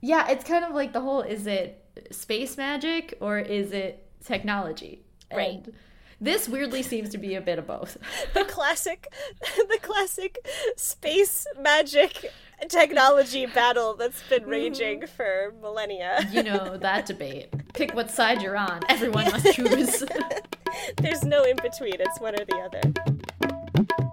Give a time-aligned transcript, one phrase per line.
[0.00, 5.02] Yeah, it's kind of like the whole is it space magic or is it technology?
[5.32, 5.64] Right.
[5.64, 5.72] And
[6.20, 7.96] this weirdly seems to be a bit of both.
[8.34, 9.06] the classic
[9.40, 10.38] the classic
[10.76, 12.32] space magic
[12.68, 14.50] technology battle that's been mm-hmm.
[14.50, 16.28] raging for millennia.
[16.32, 17.52] You know, that debate.
[17.74, 18.80] Pick what side you're on.
[18.88, 20.04] Everyone must choose.
[20.96, 24.07] There's no in between, it's one or the other.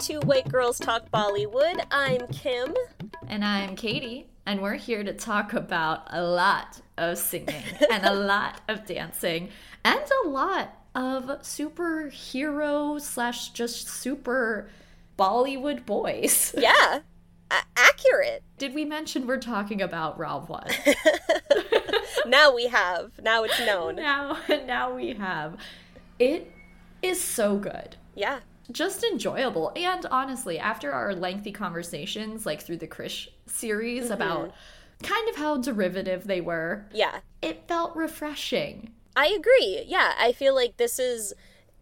[0.00, 1.84] To Two White Girls Talk Bollywood.
[1.90, 2.74] I'm Kim.
[3.28, 8.14] and I'm Katie, and we're here to talk about a lot of singing and a
[8.14, 9.50] lot of dancing
[9.84, 14.70] and a lot of superhero slash just super
[15.18, 16.54] Bollywood boys.
[16.58, 17.00] Yeah,
[17.50, 18.42] a- accurate.
[18.58, 20.66] Did we mention we're talking about Ra.One?
[22.26, 23.12] Now we have.
[23.22, 23.96] Now it's known.
[23.96, 25.56] now, now we have.
[26.18, 26.52] It
[27.02, 27.96] is so good.
[28.14, 28.40] Yeah.
[28.70, 29.72] Just enjoyable.
[29.76, 34.52] And honestly, after our lengthy conversations, like through the Krrish series about
[35.02, 37.20] kind of how derivative they were, Yeah.
[37.42, 38.92] it felt refreshing.
[39.16, 39.82] I agree.
[39.86, 41.32] Yeah, I feel like this is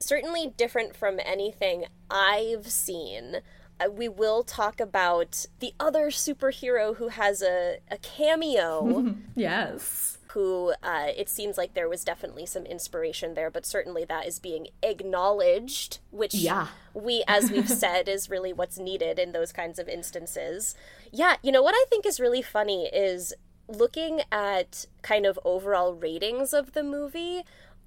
[0.00, 3.38] certainly different from anything I've seen.
[3.80, 10.17] Uh, we will talk about the other superhero who has a, a cameo, Yes.
[10.38, 14.38] Who uh, it seems like there was definitely some inspiration there, but certainly that is
[14.38, 16.68] being acknowledged, which Yeah.
[16.94, 20.76] we, as we've said, is really what's needed in those kinds of instances.
[21.10, 23.34] Yeah, you know, what I think is really funny is
[23.66, 27.42] looking at kind of overall ratings of the movie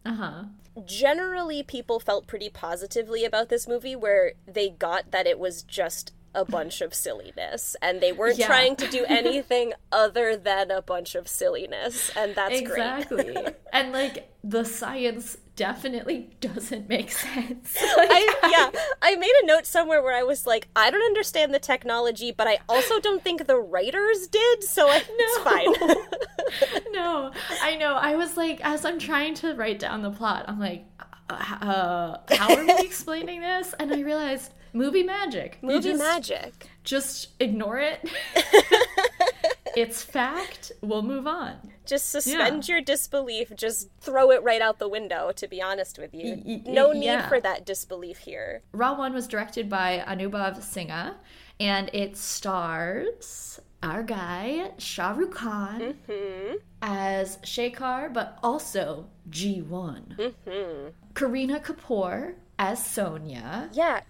[0.06, 0.44] Uh huh.
[0.86, 6.14] generally people felt pretty positively about this movie where they got that it was just
[6.34, 8.48] a bunch of silliness and they weren't Yeah.
[8.48, 13.38] trying to do anything other than a bunch of silliness and that's great Exactly.
[13.74, 17.78] and like the science definitely doesn't make sense.
[17.80, 21.60] I, yeah, I made a note somewhere where I was like, I don't understand the
[21.60, 26.84] technology, but I also don't think the writers did, so I, it's fine.
[26.92, 27.94] no, I know.
[27.94, 30.86] I was like, as I'm trying to write down the plot, I'm like,
[31.30, 33.76] uh, uh, how are we explaining this?
[33.80, 35.60] And I realized movie magic.
[35.62, 36.68] Movie just- magic.
[36.84, 38.10] Just ignore it.
[39.76, 40.72] it's fact.
[40.82, 41.56] We'll move on.
[41.86, 43.52] Just suspend your disbelief.
[43.56, 46.42] Just throw it right out the window, to be honest with you.
[46.46, 47.28] Y- y- No need yeah.
[47.30, 48.62] for that disbelief here.
[48.72, 51.16] Ra.One was directed by Anubhav Sinha,
[51.60, 56.56] and it stars our guy Shah Rukh Khan mm-hmm.
[56.82, 60.16] as Shekhar, but also G1.
[60.18, 60.88] Mm-hmm.
[61.14, 63.70] Kareena Kapoor as Sonia.
[63.74, 64.02] Yeah,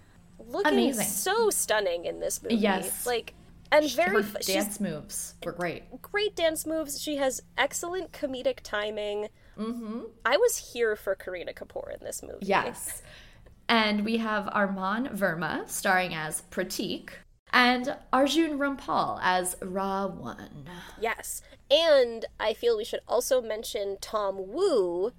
[0.48, 1.06] looking Amazing.
[1.06, 2.56] so stunning in this movie.
[2.56, 3.06] Yes.
[3.06, 3.34] like
[3.70, 6.02] and Her very she's dance moves were great.
[6.02, 7.00] great dance moves.
[7.00, 9.28] She has excellent comedic timing.
[9.58, 10.00] Mm-hmm.
[10.26, 12.44] I was here for Kareena Kapoor in this movie.
[12.46, 13.02] Yes.
[13.68, 17.10] And we have Armaan Verma starring as Pratik
[17.50, 20.68] and Arjun Rampal as Ra One.
[21.00, 25.12] yes, and I feel we should also mention Tom Wu.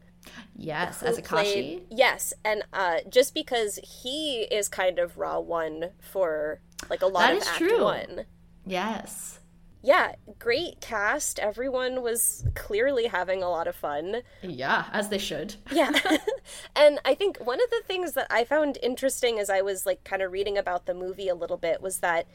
[0.56, 1.28] Yes, as Akashi.
[1.28, 7.22] played- yes, and uh, just because he is kind of Ra.One for like a lot
[7.22, 7.84] That of is Act true.
[7.84, 8.26] One.
[8.66, 9.40] Yes.
[9.86, 11.40] Yeah, great cast.
[11.40, 14.22] Everyone was clearly having a lot of fun.
[14.42, 15.56] Yeah, as they should.
[15.74, 15.92] Yeah.
[16.76, 20.06] and I think one of the things that I found interesting as I was like
[20.06, 22.28] kind of reading about the movie a little bit was that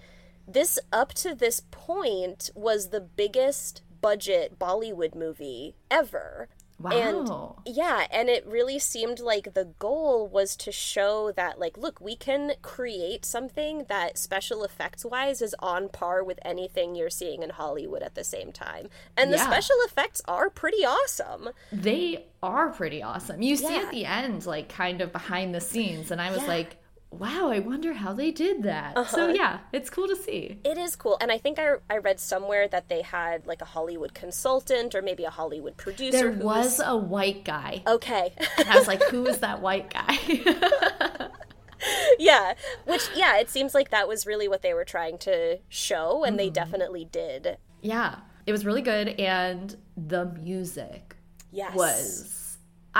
[0.46, 6.48] this up to this point was the biggest budget Bollywood movie ever.
[6.80, 7.56] Wow.
[7.66, 12.14] Yeah, and it really seemed like the goal was to show that, like, look, we
[12.14, 17.50] can create something that special effects wise is on par with anything you're seeing in
[17.50, 18.88] Hollywood at the same time.
[19.16, 21.50] And the special effects are pretty awesome.
[21.72, 23.42] They are pretty awesome.
[23.42, 23.82] You see Yeah.
[23.82, 26.48] at the end, like kind of behind the scenes, and I was Yeah.
[26.48, 26.76] like,
[27.10, 28.96] wow, I wonder how they did that.
[28.96, 29.16] Uh-huh.
[29.16, 30.58] So yeah, it's cool to see.
[30.64, 31.16] It is cool.
[31.20, 35.02] And I think I, I read somewhere that they had like a Hollywood consultant or
[35.02, 36.18] maybe a Hollywood producer.
[36.18, 37.82] There who was a white guy.
[37.86, 38.34] Okay.
[38.66, 40.18] I was like, who is that white guy?
[42.18, 42.54] yeah.
[42.86, 46.32] Which, yeah, it seems like that was really what they were trying to show, and
[46.32, 46.36] Mm-hmm.
[46.38, 47.56] they definitely did.
[47.80, 48.16] yeah,
[48.46, 51.16] it was really good, and the music
[51.52, 51.74] Yes.
[51.74, 52.47] was.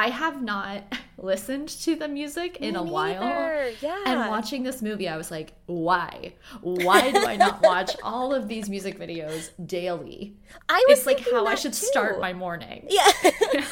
[0.04, 0.82] I have not
[1.18, 3.22] listened to the music in a while.
[3.82, 4.04] Yeah.
[4.06, 6.34] And watching this movie, I was like, why?
[6.62, 10.36] Why do I not watch all of these music videos daily?
[10.68, 11.86] I was It's like how I should too.
[11.86, 12.86] start my morning.
[12.88, 13.10] Yeah,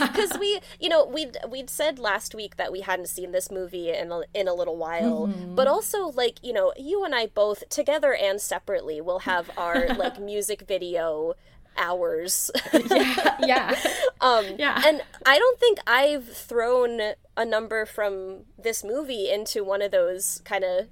[0.00, 3.90] because we, you know, we'd we'd said last week that we hadn't seen this movie
[3.92, 5.54] in a, in a little while, Mm-hmm.
[5.54, 9.86] but also like you know, you and I both together and separately will have our
[9.94, 11.34] like music video
[11.76, 12.50] hours
[12.90, 13.74] yeah, yeah.
[14.20, 14.80] Um, Yeah.
[14.86, 17.00] And I don't think I've thrown
[17.36, 20.86] a number from this movie into one of those kind of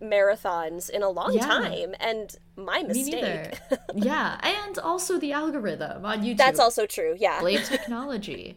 [0.00, 1.46] marathons in a long Yeah.
[1.46, 1.94] time.
[2.00, 3.60] And my mistake.
[3.94, 6.38] yeah, and also the algorithm on YouTube.
[6.38, 7.14] That's also true.
[7.18, 7.40] Yeah.
[7.40, 8.56] blame technology.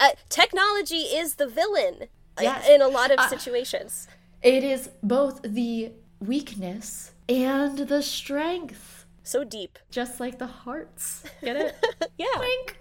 [0.00, 2.68] Uh, technology is the villain uh, Yes.
[2.68, 4.08] in a lot of Uh, situations.
[4.42, 8.97] It is both the weakness and the strength,
[9.28, 9.78] So deep.
[9.90, 11.22] just like the hearts.
[11.42, 11.76] Get it?
[12.16, 12.40] Yeah.
[12.40, 12.78] Wink.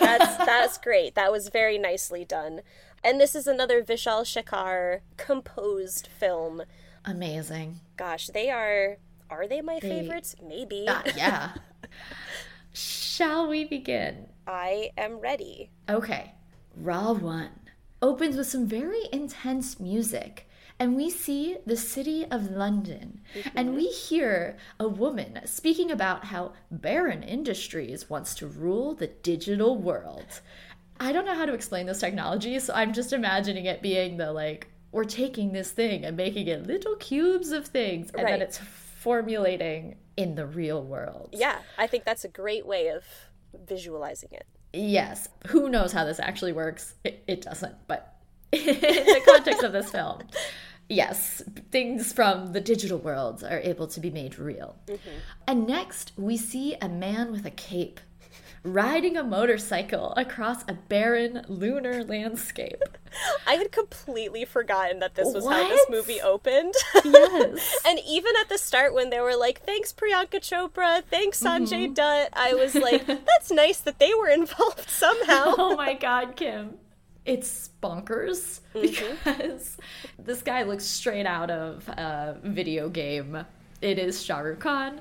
[0.00, 1.14] That's that's great.
[1.14, 2.62] That was very nicely done.
[3.04, 6.62] And this is another Vishal Shekhar composed film.
[7.04, 7.80] Amazing.
[7.98, 8.96] Gosh, they are
[9.28, 10.34] are they my favorites?
[10.42, 10.86] Maybe.
[10.88, 11.50] Ah, yeah.
[12.72, 14.28] Shall we begin?
[14.46, 15.70] I am ready.
[15.90, 16.32] Okay.
[16.74, 17.50] Ra 1
[18.00, 23.48] opens with some very intense music, and we see the city of London, mm-hmm.
[23.56, 29.76] and we hear a woman speaking about how Baron Industries wants to rule the digital
[29.76, 30.40] world.
[31.00, 34.32] I don't know how to explain this technology, so I'm just imagining it being the
[34.32, 38.32] like, we're taking this thing and making it little cubes of things, and Right.
[38.32, 41.30] then it's formulating in the real world.
[41.32, 43.04] Yeah, I think that's a great way of
[43.66, 44.46] visualizing it.
[44.72, 45.28] Yes.
[45.48, 46.94] Who knows how this actually works?
[47.04, 48.16] It, it doesn't, but
[48.52, 50.22] in the context of this film,
[50.88, 54.76] yes, things from the digital world are able to be made real.
[55.46, 58.00] And next, we see a man with a cape
[58.62, 62.82] riding a motorcycle across a barren lunar landscape.
[63.46, 66.74] I had completely forgotten that this was how this movie opened.
[67.04, 67.76] Yes.
[67.86, 71.92] and even at the start when they were like, "Thanks Priyanka Chopra, thanks Sanjay Mm-hmm.
[71.94, 76.78] Dutt," I was like, "That's nice that they were involved somehow." oh my god, Kim.
[77.26, 78.82] It's bonkers mm-hmm.
[78.82, 79.76] because
[80.18, 83.44] this guy looks straight out of a video game.
[83.82, 85.00] It is Shah Rukh Khan.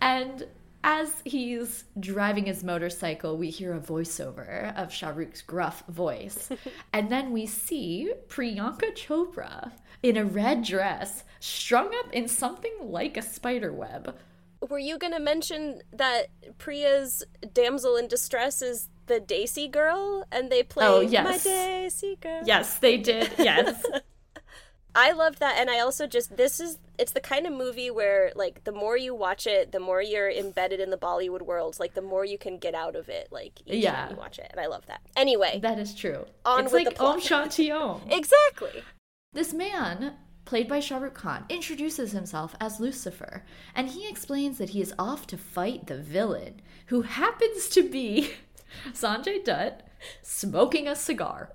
[0.00, 0.46] And
[0.84, 6.50] as he's driving his motorcycle, we hear a voiceover of Shah Rukh's gruff voice.
[6.92, 9.72] and then we see Priyanka Chopra
[10.02, 14.14] in a red dress, strung up in something like a spider web.
[14.68, 16.26] Were you gonna mention that
[16.58, 21.46] Priya's damsel in distress is the Desi Girl, and they play Oh, my yes.
[21.46, 22.42] Desi Girl?
[22.44, 23.30] Yes, they did.
[23.38, 23.82] Yes.
[24.96, 28.30] I love that, and I also just this is it's the kind of movie where
[28.36, 31.78] like the more you watch it, the more you're embedded in the Bollywood world.
[31.80, 33.26] Like the more you can get out of it.
[33.32, 33.94] Like each Yeah.
[34.06, 35.00] time you watch it, and I love that.
[35.16, 36.24] Anyway, that is true.
[36.44, 37.14] On it's with like the plot.
[37.16, 38.02] Om Shanti Om.
[38.10, 38.84] exactly.
[39.32, 40.14] This man,
[40.44, 44.94] played by Shah Rukh Khan, introduces himself as Lucifer, and he explains that he is
[44.96, 48.30] off to fight the villain, who happens to be
[48.92, 49.86] Sanjay Dutt
[50.22, 51.50] smoking a cigar.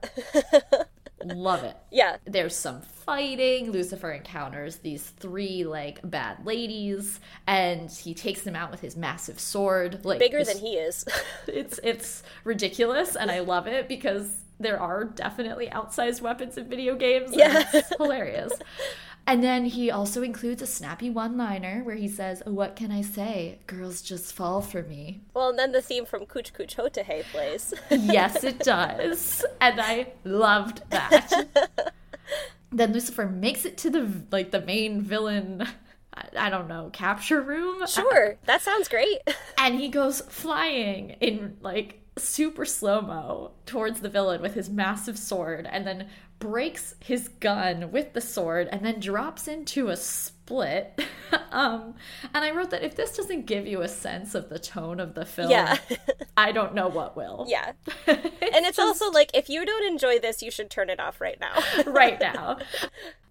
[1.24, 1.76] Love it.
[1.92, 3.72] Yeah, There's some fighting.
[3.72, 9.40] Lucifer encounters these three like bad ladies, and he takes them out with his massive
[9.40, 10.06] sword.
[10.06, 11.06] Like bigger than he is.
[11.48, 16.96] it's it's ridiculous and I love it because there are definitely outsized weapons in video
[16.96, 17.32] games.
[17.34, 17.64] Yeah.
[17.74, 18.54] It's hilarious.
[19.30, 22.92] And then he also includes a snappy one liner where he says, oh, What can
[22.92, 23.60] I say?
[23.68, 25.22] Girls just fall for me.
[25.36, 27.76] well, and then the theme from Kuch Kuch Hota Hai plays.
[27.92, 29.46] yes, it does.
[29.62, 31.94] And I loved that.
[32.72, 35.68] then Lucifer makes it to the like the main villain
[36.12, 37.86] I, I don't know, capture room.
[37.86, 39.20] sure, that sounds great.
[39.60, 45.20] and he goes flying in like super slow mo towards the villain with his massive
[45.20, 46.08] sword and then
[46.40, 51.00] breaks his gun with the sword and then drops into a split
[51.52, 51.94] um
[52.34, 55.14] and i wrote that if this doesn't give you a sense of the tone of
[55.14, 55.78] the film Yeah.
[56.38, 57.74] i don't know what will yeah,
[58.08, 61.40] and it's also like if you don't enjoy this, you should turn it off right
[61.40, 61.60] now.
[61.86, 62.58] right now.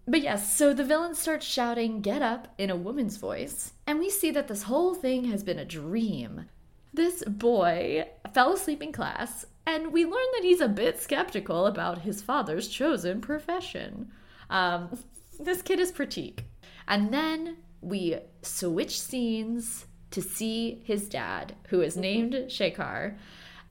[0.06, 4.08] But yes, so the villain starts shouting, Get up, in a woman's voice, and we
[4.10, 6.46] see that this whole thing has been a dream.
[6.94, 12.00] This boy fell asleep in class, and we learn that he's a bit skeptical about
[12.00, 14.10] his father's chosen profession.
[14.48, 14.98] Um,
[15.38, 16.44] this kid is Pratik.
[16.88, 23.18] And then we switch scenes to see his dad, who is named Shekhar.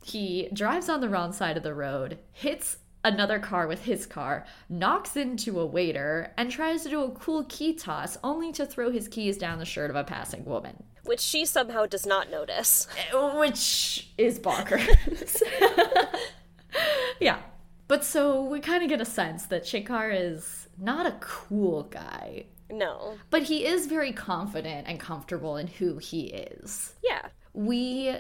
[0.04, 4.46] He drives on the wrong side of the road, hits another car with his car,
[4.70, 8.92] knocks into a waiter, and tries to do a cool key toss, only to throw
[8.92, 10.84] his keys down the shirt of a passing woman.
[11.08, 12.88] Which she somehow does not notice.
[13.12, 15.42] Eh, which is bonkers.
[17.20, 17.40] yeah.
[17.88, 22.46] But so we kind of get a sense that Shekhar is not a cool guy,
[22.70, 23.16] No.
[23.30, 26.94] but he is very confident and comfortable in who he is.
[27.04, 27.28] Yeah.
[27.54, 28.14] We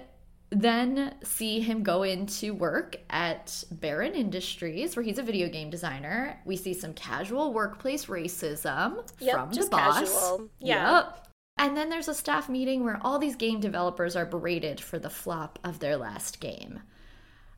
[0.50, 6.40] then see him go into work at Baron Industries, where he's a video game designer.
[6.46, 10.00] We see some casual workplace racism Yep, from the boss.
[10.00, 10.50] casual.
[10.60, 10.96] Yeah.
[11.00, 11.27] Yep.
[11.58, 15.10] And then there's a staff meeting where all these game developers are berated for the
[15.10, 16.82] flop of their last game.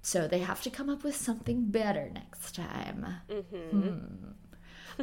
[0.01, 3.05] So they have to come up with something better next time.
[3.71, 3.97] Hmm.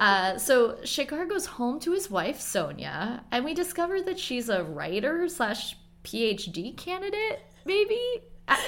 [0.00, 4.62] Uh, so Shekar goes home to his wife Sonia, and we discover that she's a
[4.64, 8.00] writer slash PhD candidate, maybe.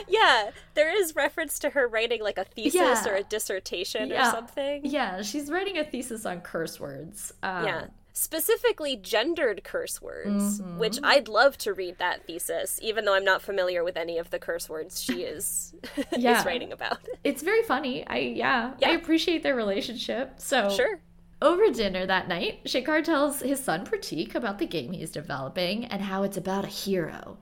[0.08, 3.08] Yeah, there is reference to her writing like a thesis Yeah.
[3.08, 4.28] or a dissertation Yeah.
[4.28, 4.80] or something.
[4.84, 7.32] Yeah, she's writing a thesis on curse words.
[7.42, 7.84] Um, Yeah.
[8.18, 10.78] Specifically gendered curse words, Mm-hmm.
[10.78, 14.30] which I'd love to read that thesis, even though I'm not familiar with any of
[14.30, 15.72] the curse words she is,
[16.16, 16.40] Yeah.
[16.40, 16.98] is writing about.
[17.22, 18.04] It's very funny.
[18.08, 20.34] I yeah, I appreciate their relationship.
[20.38, 20.98] So Sure.
[21.40, 26.02] Over dinner that night, Shekar tells his son Pratik about the game he's developing and
[26.02, 27.38] how it's about a hero.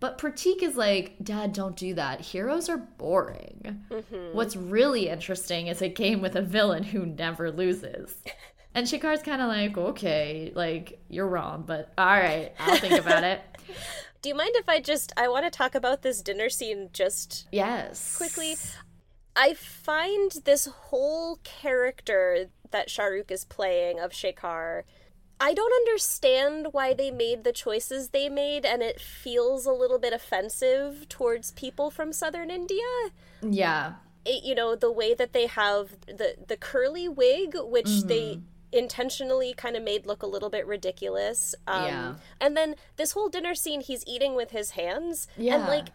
[0.00, 2.20] But Pratik is like, Dad, don't do that.
[2.20, 3.82] Heroes are boring.
[4.32, 8.14] What's really interesting is a game with a villain who never loses.
[8.74, 13.24] And Shekar's kind of like, okay, like, you're wrong, but all right, I'll think about
[13.24, 13.40] it.
[14.22, 17.46] Do you mind if I just I want to talk about this dinner scene just
[17.52, 18.16] Yes.
[18.16, 18.56] quickly?
[19.36, 24.82] I find this whole character that Shahrukh is playing of Shekhar.
[25.40, 30.00] I don't understand why they made the choices they made, and it feels a little
[30.00, 32.82] bit offensive towards people from southern India.
[33.40, 33.94] Yeah.
[34.24, 38.40] It, you know, the way that they have the the curly wig, which they mm-hmm.
[38.72, 41.54] Intentionally kind of made look a little bit ridiculous.
[41.66, 42.14] Um, Yeah.
[42.40, 45.56] And then this whole dinner scene, he's eating with his hands, Yeah.
[45.56, 45.88] and like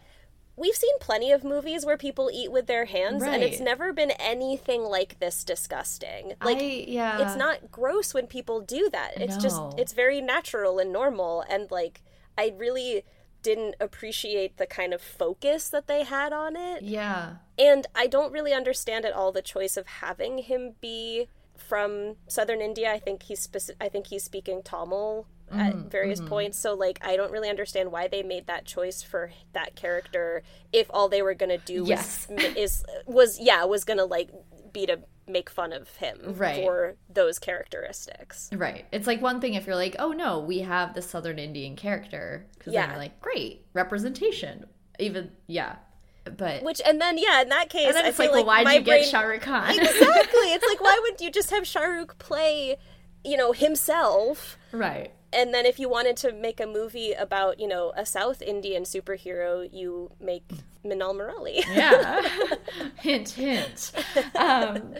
[0.56, 4.12] we've seen plenty of movies where people eat with their hands and it's never been
[4.12, 7.26] anything like this disgusting like I, yeah.
[7.26, 9.40] it's not gross when people do that it's No.
[9.40, 12.02] just it's very natural and normal and like
[12.38, 13.02] i really
[13.42, 17.38] didn't appreciate the kind of focus that they had on it Yeah.
[17.58, 22.60] and i don't really understand at all the choice of having him be from southern
[22.60, 26.72] india i think he's speci- i think he's speaking tamil at Mm-hmm, various points so
[26.74, 30.42] like i don't really understand why they made that choice for that character
[30.72, 32.26] if all they were gonna do was Yes.
[32.56, 34.30] is was yeah was gonna like
[34.72, 36.62] be to make fun of him Right.
[36.64, 38.86] for those characteristics Right.
[38.90, 42.46] It's like one thing if you're like, oh no, we have the Southern Indian character.
[42.58, 42.90] Because then Yeah.
[42.90, 44.66] you're like, great, representation.
[44.98, 45.76] Even, yeah.
[46.24, 48.78] But, which and then yeah in that case and then it's feel like, well, why'd
[48.78, 49.02] you brain...
[49.02, 49.70] get Shah Rukh Khan?
[49.70, 52.76] exactly it's like why would you just have Shahrukh play
[53.22, 55.12] you know himself right.
[55.34, 58.84] and then if you wanted to make a movie about you know a south indian
[58.84, 60.44] superhero you make
[60.84, 62.22] Minnal Murali Yeah.
[63.00, 63.92] hint, hint.
[64.34, 64.94] Um,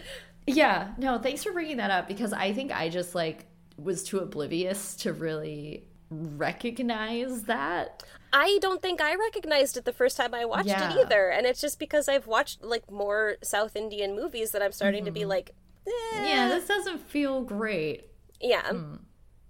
[0.47, 0.91] yeah.
[0.97, 3.45] No, thanks for bringing that up because I think I just like
[3.77, 8.03] was too oblivious to really recognize that.
[8.35, 10.91] I don't think i recognized it the first time i watched Yeah.
[10.93, 14.71] it either and it's just because i've watched like more south indian movies that i'm
[14.71, 15.51] starting to be like
[15.87, 15.91] eh.
[16.15, 16.25] Mm-hmm.
[16.25, 18.07] Yeah, this doesn't feel great.
[18.41, 18.71] yeah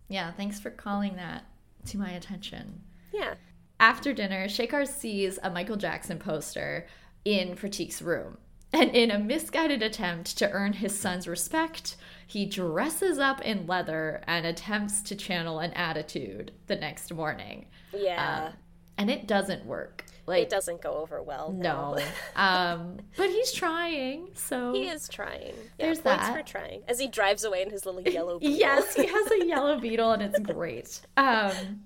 [0.07, 1.45] Yeah, thanks for calling that
[1.87, 2.81] to my attention.
[3.13, 3.33] yeah
[3.79, 6.87] After dinner, Shekhar sees a Michael Jackson poster
[7.25, 8.37] in Pratik's room.
[8.73, 11.95] And in a misguided attempt to earn his son's respect,
[12.27, 17.67] he dresses up in leather and attempts to channel an attitude the next morning.
[17.93, 18.51] yeah
[18.97, 20.05] And it doesn't work.
[20.27, 21.99] Like, it doesn't go over well no.
[22.35, 24.73] um, but he's trying, so.
[24.73, 26.35] he is trying yeah, There's points that.
[26.35, 28.57] for trying as he drives away in his little yellow Beetle.
[28.57, 31.01] Yes, he has a yellow beetle and it's great.
[31.15, 31.83] Um,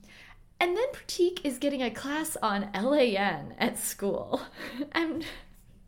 [0.61, 4.41] and then Pratik is getting a class on LAN at school.
[4.93, 5.25] And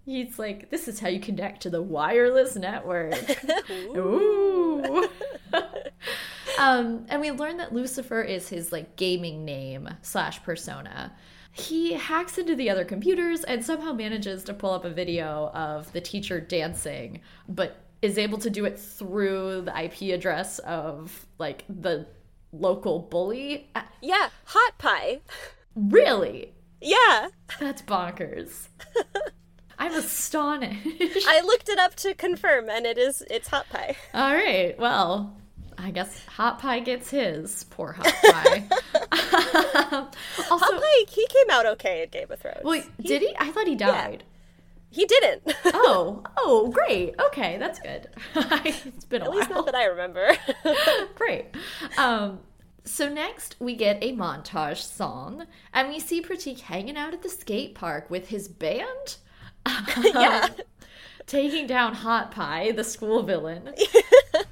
[0.06, 3.14] he's like, this is how you connect to the wireless network.
[3.72, 5.08] Ooh.
[6.62, 11.14] Um, and we learn that Lucifer is his like gaming name slash persona.
[11.54, 15.92] He hacks into the other computers and somehow manages to pull up a video of
[15.92, 21.66] the teacher dancing, but is able to do it through the IP address of like
[21.68, 22.08] the
[22.54, 23.70] local bully.
[23.76, 25.20] Uh, yeah hot pie
[25.76, 26.54] Really?
[26.82, 27.28] yeah
[27.60, 28.68] That's bonkers.
[29.80, 31.26] I'm astonished.
[31.28, 33.96] I looked it up to confirm, and it is it's hot pie.
[34.14, 34.78] All right.
[34.78, 35.36] Well,
[35.84, 37.64] I guess Hot Pie gets his.
[37.66, 38.68] Poor Hot Pie.
[40.52, 42.64] also, Hot pie, he came out okay in Game of Thrones.
[42.64, 43.36] wait, did he?
[43.40, 44.24] I thought he died.
[44.90, 45.42] he didn't.
[45.66, 47.16] Oh, oh, great.
[47.28, 48.10] Okay, that's good.
[48.36, 50.36] it's been a At least not that I remember.
[51.16, 51.46] Great.
[51.98, 52.40] Um,
[52.84, 57.30] so next we get a montage song, and we see Pratik hanging out at the
[57.30, 59.18] skate park with his band.
[60.04, 60.50] yeah.
[61.28, 63.74] taking down Hot Pie, the school villain.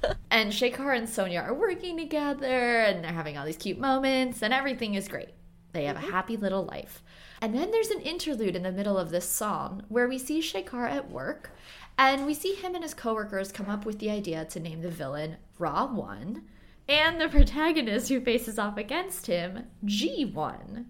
[0.30, 4.52] and Shekhar and Sonia are working together and they're having all these cute moments and
[4.52, 5.30] everything is great.
[5.72, 7.02] They have a happy little life.
[7.40, 10.90] And then there's an interlude in the middle of this song where we see Shekhar
[10.90, 11.50] at work
[11.96, 14.90] and we see him and his coworkers come up with the idea to name the
[14.90, 16.42] villain Ra 1
[16.88, 20.86] and the protagonist who faces off against him G1.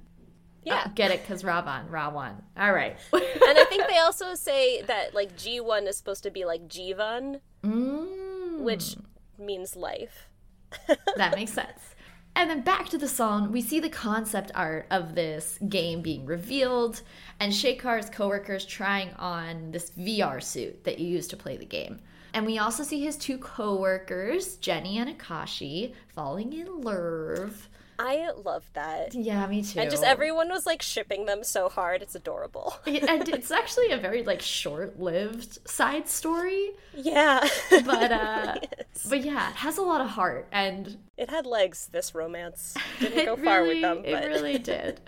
[0.62, 0.85] Yeah.
[0.87, 1.23] Oh, get it?
[1.23, 2.43] Because Ravan, Rawan.
[2.57, 2.97] All right.
[3.12, 7.40] and I think they also say that like G1 is supposed to be like Jivan,
[7.64, 8.29] mm,
[8.61, 9.47] which hmm.
[9.47, 10.29] means life.
[11.17, 11.95] that makes sense.
[12.37, 16.25] And then back to the song, we see the concept art of this game being
[16.26, 17.02] revealed,
[17.40, 21.99] and Shekar's coworkers trying on this VR suit that you use to play the game.
[22.33, 27.69] And we also see his two coworkers, Jenny and Akashi, falling in love.
[28.02, 29.14] I love that.
[29.14, 29.78] Yeah, me too.
[29.78, 32.00] And just everyone was like shipping them so hard.
[32.00, 32.75] It's adorable.
[32.87, 36.71] and it's actually a very like short-lived side story.
[36.97, 37.47] Yeah.
[37.71, 39.07] But uh yes.
[39.07, 42.75] but yeah, it has a lot of heart and it had legs this romance.
[43.00, 44.25] Didn't go far really, with them, but...
[44.25, 45.02] It really did.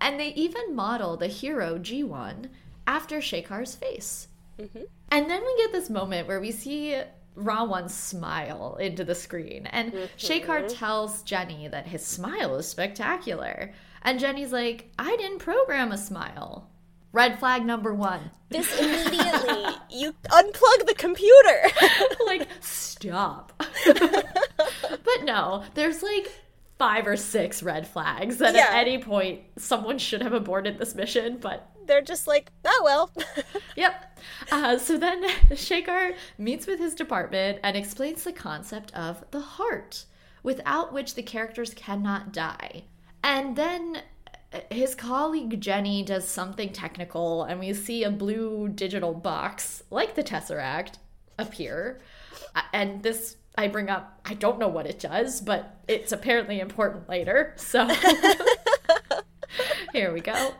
[0.00, 2.50] and they even model the hero G1
[2.86, 4.28] after Shekar's face.
[4.60, 4.82] Mm-hmm.
[5.10, 7.00] And then we get this moment where we see
[7.36, 9.66] Rawan smile into the screen.
[9.66, 10.04] And mm-hmm.
[10.16, 13.72] Shekar tells Jenny that his smile is spectacular.
[14.02, 16.68] And Jenny's like, I didn't program a smile.
[17.12, 18.30] Red flag number one.
[18.48, 21.70] This immediately, you unplug the computer.
[22.26, 23.52] like, stop.
[23.86, 26.32] but no, there's like
[26.78, 28.66] five or six red flags that yeah.
[28.70, 33.10] at any point someone should have aborted this mission, but they're just like, oh well.
[33.76, 34.18] yep.
[34.50, 40.04] Uh, so then Shekar meets with his department and explains the concept of the heart,
[40.42, 42.84] without which the characters cannot die.
[43.24, 44.02] And then
[44.52, 50.14] uh, his colleague Jenny does something technical, and we see a blue digital box, like
[50.14, 50.94] the Tesseract,
[51.38, 52.00] appear.
[52.54, 56.60] Uh, and this I bring up, I don't know what it does, but it's apparently
[56.60, 57.54] important later.
[57.56, 57.86] So
[59.92, 60.54] here we go.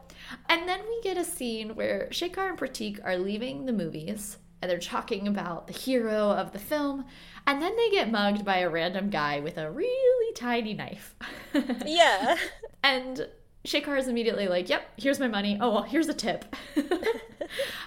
[0.48, 4.70] And then we get a scene where Shekar and Pratik are leaving the movies and
[4.70, 7.06] they're talking about the hero of the film.
[7.46, 11.16] And then they get mugged by a random guy with a really tiny knife.
[11.86, 12.36] yeah.
[12.84, 13.26] And
[13.64, 15.58] Shekar is immediately like, Yep, here's my money.
[15.60, 16.44] Oh, well, here's a tip.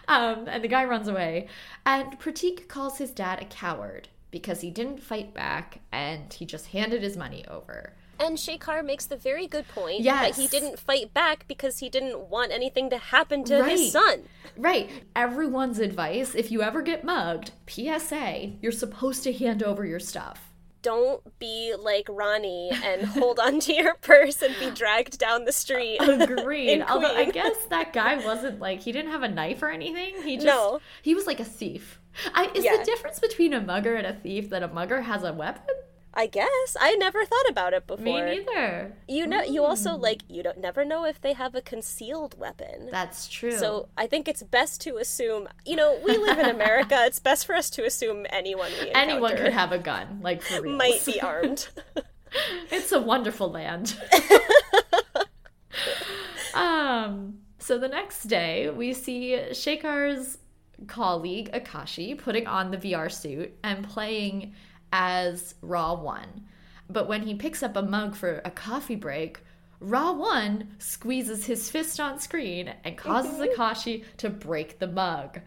[0.07, 1.47] um, and the guy runs away.
[1.85, 6.67] And Pratik calls his dad a coward because he didn't fight back and he just
[6.67, 7.93] handed his money over.
[8.19, 10.36] And Shekar makes the very good point yes.
[10.36, 13.71] that he didn't fight back because he didn't want anything to happen to right.
[13.71, 14.23] his son.
[14.58, 14.89] Right.
[15.15, 20.52] Everyone's advice if you ever get mugged, PSA, you're supposed to hand over your stuff.
[20.82, 25.97] Don't be like Ronnie and hold onto your purse and be dragged down the street.
[26.02, 26.84] Agreed.
[26.84, 30.21] Although I guess that guy wasn't like he didn't have a knife or anything.
[30.23, 30.80] He just no.
[31.02, 31.99] he was like a thief.
[32.34, 32.78] I, is yeah.
[32.78, 35.75] the difference between a mugger and a thief that a mugger has a weapon?
[36.17, 38.06] I guess I never thought about it before.
[38.06, 38.95] Me neither.
[39.08, 39.51] You know, mm.
[39.51, 42.88] you also like you don't never know if they have a concealed weapon.
[42.89, 43.58] That's true.
[43.58, 45.49] So I think it's best to assume.
[45.65, 46.95] You know, we live in America.
[46.99, 50.62] it's best for us to assume anyone we anyone could have a gun, like for
[50.62, 51.67] real, might be armed.
[52.71, 53.97] it's a wonderful land.
[56.54, 57.39] um.
[57.58, 60.38] So the next day, we see Shekar's
[60.88, 64.53] colleague Akashi putting on the VR suit and playing
[64.91, 66.43] as Ra 1.
[66.89, 69.39] But when he picks up a mug for a coffee break,
[69.79, 73.61] Ra 1 squeezes his fist on screen and causes mm-hmm.
[73.61, 75.39] Akashi to break the mug.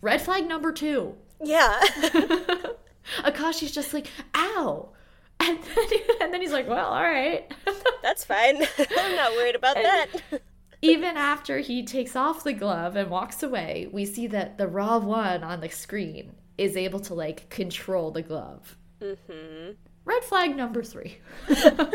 [0.00, 1.14] Red flag number two.
[1.42, 1.80] Yeah.
[3.24, 4.90] Akashi's just like, ow.
[5.40, 5.86] And then,
[6.20, 7.50] and then he's like, well, all right.
[8.02, 8.56] That's fine.
[8.78, 10.42] I'm not worried about and that.
[10.82, 14.98] Even after he takes off the glove and walks away, we see that the Ra
[14.98, 18.76] 1 on the screen is able to like control the glove.
[19.00, 19.72] Mm-hmm.
[20.04, 21.18] Red flag number three.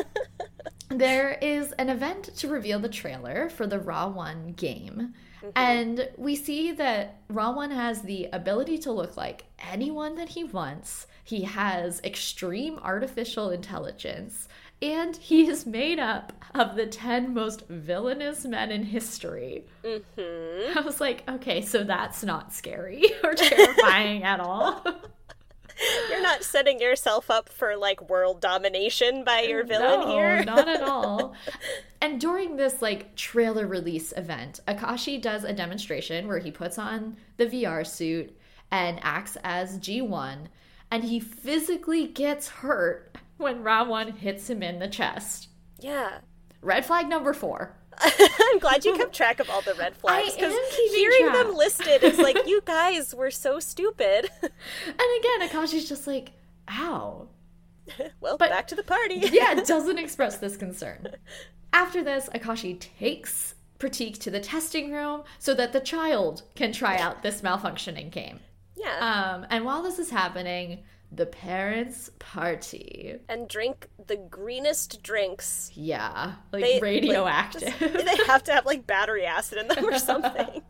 [0.90, 5.14] there is an event to reveal the trailer for the Ra 1 game.
[5.40, 5.50] Mm-hmm.
[5.56, 10.44] And we see that Ra 1 has the ability to look like anyone that he
[10.44, 11.08] wants.
[11.24, 14.48] He has extreme artificial intelligence.
[14.82, 19.66] And he is made up of the 10 most villainous men in history.
[19.84, 20.78] Mm-hmm.
[20.78, 24.84] I was like, okay, so that's not scary or terrifying at all.
[26.10, 30.44] You're not setting yourself up for like world domination by your villain no, here.
[30.46, 31.34] not at all.
[32.02, 37.18] And during this like trailer release event, Akashi does a demonstration where he puts on
[37.38, 38.38] the VR suit
[38.72, 40.48] and acts as G1
[40.92, 45.50] and he physically gets hurt when Rawan hits him in the chest.
[45.80, 46.20] Yeah.
[46.62, 47.76] Red flag number 4.
[48.02, 50.54] I'm glad you kept track of all the red flags because
[50.92, 51.34] hearing track.
[51.34, 54.30] them listed is like, you guys were so stupid.
[54.42, 54.52] and
[55.20, 56.34] again, Akashi's just like,
[56.70, 57.30] ow.
[58.20, 59.22] well, but, back to the party.
[59.32, 61.08] yeah, doesn't express this concern.
[61.72, 66.98] After this, Akashi takes Pratik to the testing room so that the child can try
[66.98, 68.40] out this malfunctioning game.
[68.76, 69.36] Yeah.
[69.36, 70.84] Um, and while this is happening,
[71.16, 73.16] the parents' party.
[73.30, 75.72] And drink the greenest drinks.
[75.74, 77.74] Yeah, like They- radioactive.
[77.80, 80.62] they have to have like battery acid in them or something.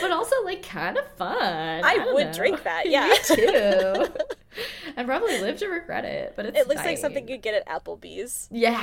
[0.00, 1.84] but also like kind of fun.
[1.84, 2.32] I don't would know.
[2.32, 3.08] drink that, yeah.
[3.08, 4.06] Me too.
[4.96, 7.66] and probably live to regret it, but it's It looks like something you'd get at
[7.68, 8.48] Applebee's.
[8.50, 8.82] Yeah.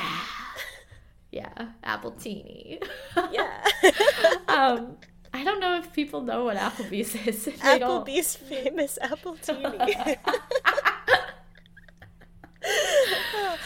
[1.32, 2.84] Yeah, appletini.
[3.32, 3.66] Yeah.
[4.48, 4.98] um,
[5.34, 7.48] I don't know if people know what Applebee's is.
[7.62, 10.17] Applebee's famous appletini.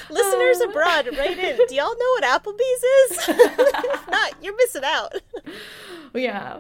[0.09, 1.57] Listeners abroad, write in.
[1.67, 3.29] Do y'all know what Applebee's is?
[3.29, 5.13] if not, you're missing out.
[6.13, 6.59] Yeah.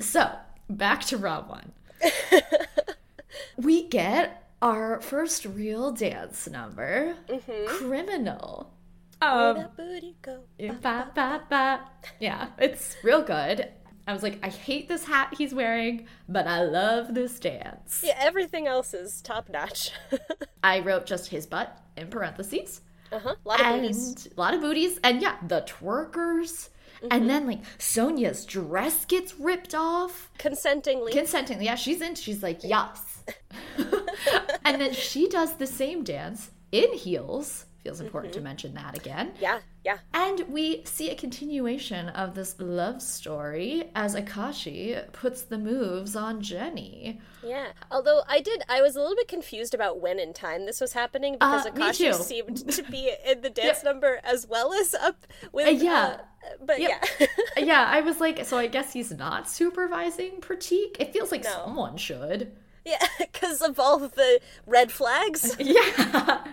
[0.00, 0.30] So
[0.70, 1.72] back to Ra.One.
[3.56, 7.14] we get our first real dance number,
[7.68, 8.72] "Criminal."
[9.20, 10.40] Where Um, that booty go?
[10.80, 11.80] ba, ba, ba.
[12.20, 13.68] Yeah, it's real good.
[14.08, 18.02] I was like, I hate this hat he's wearing, but I love this dance.
[18.04, 19.90] Yeah, everything else is top notch.
[20.64, 22.80] I wrote just his butt in parentheses.
[23.12, 23.34] uh huh.
[23.44, 24.26] A lot of and booties.
[24.36, 26.68] a lot of booties and yeah the twerkers
[27.10, 31.12] and then like sonia's dress gets ripped off Consentingly.
[31.12, 33.22] consentingly yeah she's in she's like yes
[34.64, 39.32] and then she does the same dance in heels feels important to mention that again
[39.40, 39.98] yeah, yeah.
[40.12, 46.40] and we see a continuation of this love story as akashi puts the moves on
[46.42, 47.68] jenny Yeah.
[47.90, 50.92] Although I did, I was a little bit confused about when in time this was
[50.92, 55.24] happening because Uh, Akashi seemed to be in the dance number as well as up
[55.52, 55.66] with.
[55.68, 56.16] Uh, yeah.
[56.18, 56.90] uh, but Yep.
[57.20, 57.26] yeah.
[57.58, 61.50] yeah i was like so i guess he's not supervising pratik it feels like No.
[61.50, 62.52] someone should
[62.84, 65.54] yeah, because of all the red flags.
[65.58, 66.44] Yeah.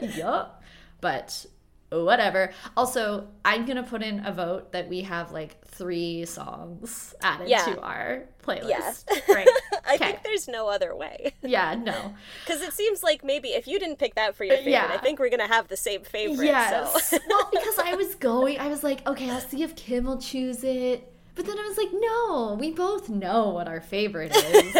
[0.00, 0.59] yup.
[1.00, 1.46] But
[1.90, 2.52] whatever.
[2.76, 7.64] Also, I'm gonna put in a vote that we have like three songs added Yeah.
[7.64, 8.68] to our playlist.
[9.10, 9.34] Yeah.
[9.34, 9.48] Right.
[9.86, 10.04] I Okay.
[10.12, 11.32] think there's no other way.
[11.42, 12.14] Yeah, no.
[12.44, 14.90] Because it seems like maybe if you didn't pick that for your favorite, Yeah.
[14.92, 16.44] I think we're going to have the same favorite.
[16.46, 17.08] Yes.
[17.10, 17.18] So.
[17.28, 20.62] well, because I was going, I was like, okay, I'll see if Kim will choose
[20.62, 21.12] it.
[21.34, 24.76] But then I was like, no, we both know what our favorite is.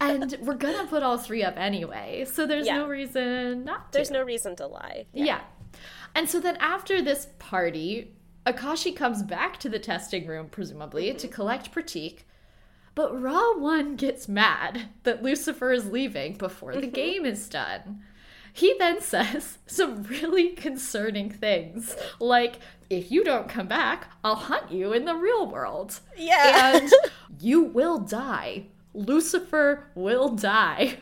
[0.00, 2.24] And we're gonna put all three up anyway.
[2.30, 2.78] So there's Yeah.
[2.78, 3.98] no reason not to.
[3.98, 5.06] There's no reason to lie.
[5.12, 5.40] Yeah.
[6.14, 8.14] And so then after this party,
[8.46, 11.34] Akashi comes back to the testing room, presumably, to mm-hmm.
[11.34, 12.20] collect Pratik.
[12.94, 16.90] But Ra 1 gets mad that Lucifer is leaving before the mm-hmm.
[16.90, 18.02] game is done.
[18.52, 22.58] He then says some really concerning things, like,
[22.90, 26.00] if you don't come back, I'll hunt you in the real world.
[26.16, 26.78] Yeah.
[26.78, 26.92] And
[27.40, 28.64] you will die.
[28.98, 30.98] Lucifer will die.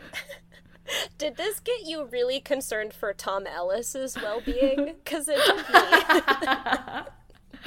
[1.19, 4.95] Did this get you really concerned for Tom Ellis's well-being?
[5.05, 7.05] Because it did.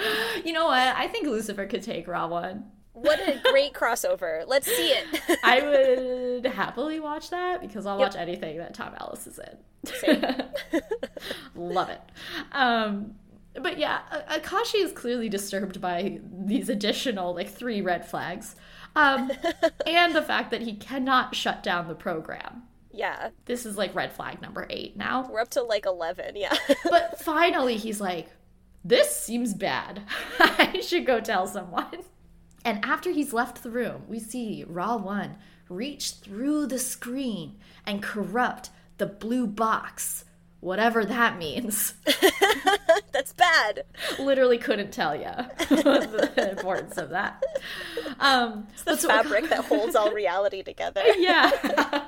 [0.45, 0.95] You know what?
[0.95, 2.63] I think Lucifer could take Ra 1.
[2.93, 4.45] what a great crossover.
[4.47, 5.39] Let's see it.
[5.43, 10.45] I would happily watch that because I'll watch anything that Tom Ellis is in.
[11.55, 11.99] Love it.
[12.53, 13.15] Um,
[13.55, 13.99] but yeah,
[14.31, 18.55] Akashi is clearly disturbed by these additional like three red flags,
[18.95, 19.31] um,
[19.85, 22.63] and the fact that he cannot shut down the program.
[22.91, 23.29] yeah.
[23.45, 25.29] This is like red flag number eight now.
[25.31, 26.35] We're up to like 11.
[26.35, 26.55] Yeah.
[26.89, 28.29] But finally, he's like,
[28.83, 30.03] This seems bad.
[30.39, 32.03] I should go tell someone.
[32.65, 35.35] And after he's left the room, we see Ra 1
[35.69, 40.25] reach through the screen and corrupt the blue box,
[40.61, 41.93] whatever that means.
[43.11, 43.83] That's bad.
[44.19, 45.23] Literally couldn't tell you
[45.69, 47.43] the importance of that.
[48.19, 51.03] Um, The but so- fabric that holds all reality together.
[51.17, 52.05] yeah.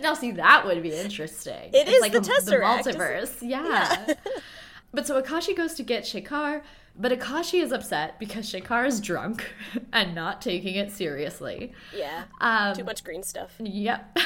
[0.00, 1.70] now, see, that would be interesting.
[1.72, 3.36] It It's is like the a- Tesseract, isn't- multiverse.
[3.42, 4.14] Yeah.
[4.92, 6.62] but so Akashi goes to get Shekar,
[6.96, 9.52] but Akashi is upset because Shekar is drunk
[9.92, 11.72] and not taking it seriously.
[11.96, 12.24] Yeah.
[12.40, 13.54] Um, Too much green stuff.
[13.58, 14.16] Yep.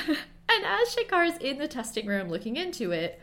[0.51, 3.21] and as Shekar is in the testing room looking into it,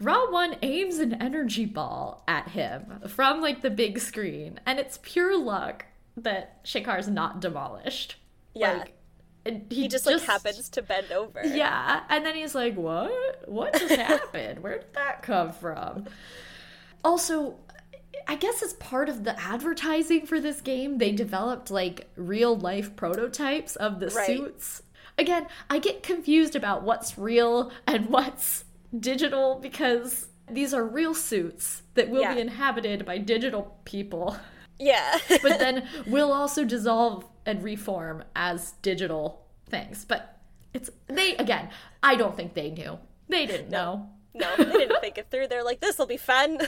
[0.00, 4.98] Ra 1 aims an energy ball at him from like the big screen, and it's
[5.02, 8.16] pure luck that Shekar's not demolished.
[8.54, 8.78] Yeah.
[8.78, 8.92] Like,
[9.46, 11.40] and He just, like happens to bend over.
[11.44, 13.48] Yeah, and then he's like, "What?
[13.48, 14.62] What just happened?
[14.62, 16.06] Where did that come from?"
[17.04, 17.56] Also,
[18.26, 22.96] I guess as part of the advertising for this game, they developed like real life
[22.96, 24.26] prototypes of the Right.
[24.26, 24.82] suits.
[25.18, 28.64] Again, I get confused about what's real and what's
[28.98, 32.34] digital because these are real suits that will Yeah.
[32.34, 34.36] be inhabited by digital people,
[34.78, 35.18] Yeah.
[35.42, 40.04] but then will also dissolve and reform as digital things.
[40.04, 40.38] But
[40.74, 41.70] it's they again,
[42.02, 42.98] I don't think they knew.
[43.28, 44.10] They didn't know.
[44.34, 45.48] no, they didn't think it through.
[45.48, 46.58] They're like, this will be fun.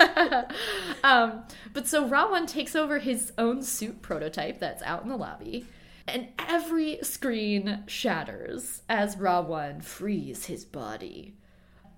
[1.04, 5.66] um, but so Rawan takes over his own suit prototype that's out in the lobby,
[6.06, 11.36] and every screen shatters as Rawan frees his body.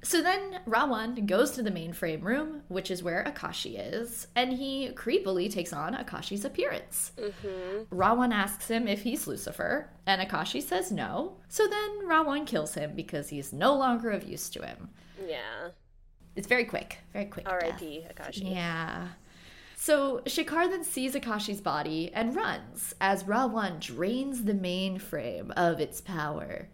[0.05, 4.91] So then Rawan goes to the mainframe room, which is where Akashi is, and he
[4.95, 7.13] creepily takes on Akashi's appearance.
[7.17, 7.95] Mm-hmm.
[7.97, 11.39] Rawan asks him if he's Lucifer, and Akashi says no.
[11.49, 14.91] So then Rawan kills him because he's no longer of use to him.
[15.27, 15.71] Yeah.
[16.37, 17.49] It's very quick, very quick.
[17.49, 18.07] R.I.P.
[18.15, 18.53] Akashi.
[18.53, 19.09] Yeah.
[19.77, 26.01] So Shekhar then sees Akashi's body and runs as Rawan drains the mainframe of its
[26.01, 26.69] power.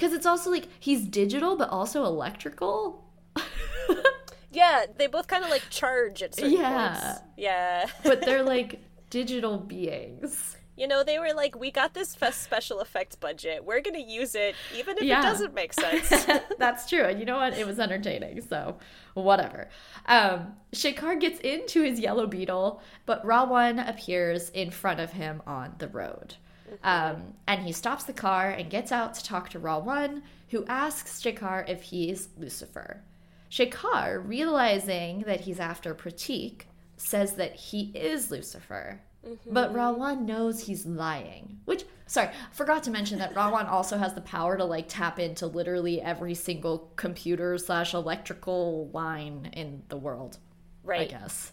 [0.00, 3.04] Because it's also like he's digital but also electrical.
[4.50, 6.88] yeah, they both kind of like charge at certain Yeah.
[6.94, 7.20] points.
[7.36, 7.86] Yeah.
[8.04, 10.56] but they're like digital beings.
[10.74, 13.62] You know, they were like, we got this special effects budget.
[13.62, 15.20] We're going to use it even if Yeah.
[15.20, 16.08] it doesn't make sense.
[16.58, 17.02] That's true.
[17.04, 17.58] And you know what?
[17.58, 18.40] It was entertaining.
[18.40, 18.78] So,
[19.12, 19.68] whatever.
[20.06, 25.74] Um, Shekar gets into his yellow beetle, but Rawan appears in front of him on
[25.76, 26.36] the road.
[26.82, 31.20] Um, and he stops the car and gets out to talk to Rawan, who asks
[31.22, 33.02] Shekar if he's Lucifer.
[33.50, 36.62] Shekar, realizing that he's after Pratik,
[36.96, 39.00] says that he is Lucifer.
[39.46, 41.58] But Rawan knows he's lying.
[41.66, 45.46] Which, sorry, forgot to mention that Rawan also has the power to like tap into
[45.46, 50.38] literally every single computer slash electrical line in the world.
[50.82, 51.02] Right.
[51.02, 51.52] I guess.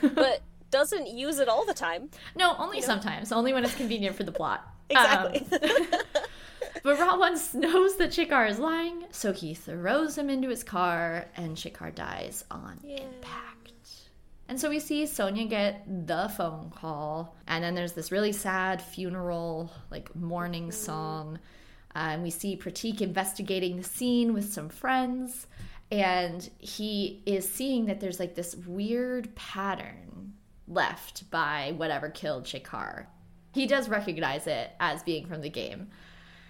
[0.00, 2.10] But doesn't use it all the time.
[2.36, 3.32] no, only sometimes.
[3.32, 4.66] Only when it's convenient for the plot.
[4.90, 5.40] Exactly.
[5.52, 5.58] Um,
[6.82, 11.58] but Rawan knows that Shekhar is lying, so he throws him into his car, and
[11.58, 13.58] Shekhar dies on impact.
[14.48, 18.80] And so we see Sonia get the phone call, and then there's this really sad
[18.80, 21.38] funeral, like mourning song.
[21.94, 25.46] Uh, and we see Pratik investigating the scene with some friends,
[25.90, 30.32] and he is seeing that there's like this weird pattern
[30.68, 33.06] left by whatever killed Shekhar.
[33.52, 35.88] He does recognize it as being from the game.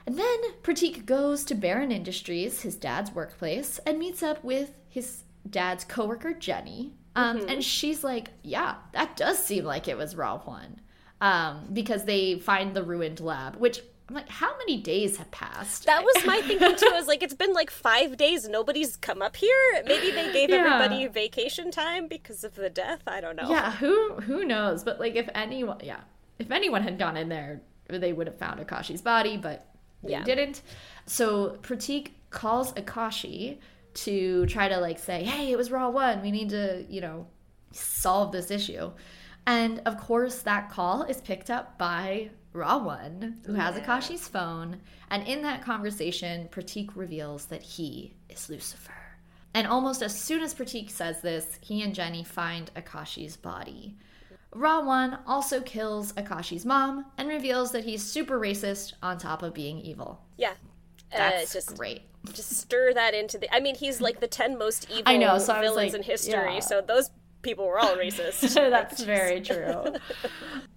[0.07, 5.25] And then Pratik goes to Baron Industries, his dad's workplace, and meets up with his
[5.49, 6.93] dad's coworker Jenny.
[7.15, 10.79] Um, And she's like, "Yeah, that does seem like it was Rawan,"
[11.21, 13.57] um, because they find the ruined lab.
[13.57, 15.85] Which I'm like, how many days have passed?
[15.85, 16.89] That was my thinking too.
[16.91, 18.49] I was like, it's been like five days.
[18.49, 19.83] Nobody's come up here.
[19.87, 20.57] Maybe they gave Yeah.
[20.65, 23.03] everybody vacation time because of the death.
[23.07, 23.51] I don't know.
[23.51, 24.83] Yeah, who who knows?
[24.83, 26.01] But like, if anyone, yeah,
[26.39, 29.67] if anyone had gone in there, they would have found Akashi's body, but
[30.03, 30.25] they Yeah.
[30.25, 30.63] didn't.
[31.05, 33.59] So Pratik calls Akashi
[33.95, 36.23] to try to like say, "Hey, it was Ra.One.
[36.23, 37.27] We need to, you know,
[37.73, 38.91] solve this issue."
[39.47, 44.81] And of course, that call is picked up by Ra.One, who has Akashi's phone.
[45.11, 48.93] And in that conversation, Pratik reveals that he is Lucifer.
[49.55, 53.97] And almost as soon as Pratik says this, he and Jenny find Akashi's body.
[54.55, 59.79] Rawan also kills Akashi's mom and reveals that he's super racist on top of being
[59.81, 60.21] evil.
[60.37, 60.53] Yeah.
[61.13, 62.03] Uh, That's just great.
[62.33, 63.55] just stir that into the.
[63.55, 66.33] I mean, he's like the ten most evil I know, so villains like, in history.
[66.55, 66.61] yeah.
[66.61, 67.11] So those
[67.49, 68.55] people were all racist.
[68.71, 69.95] That's very true.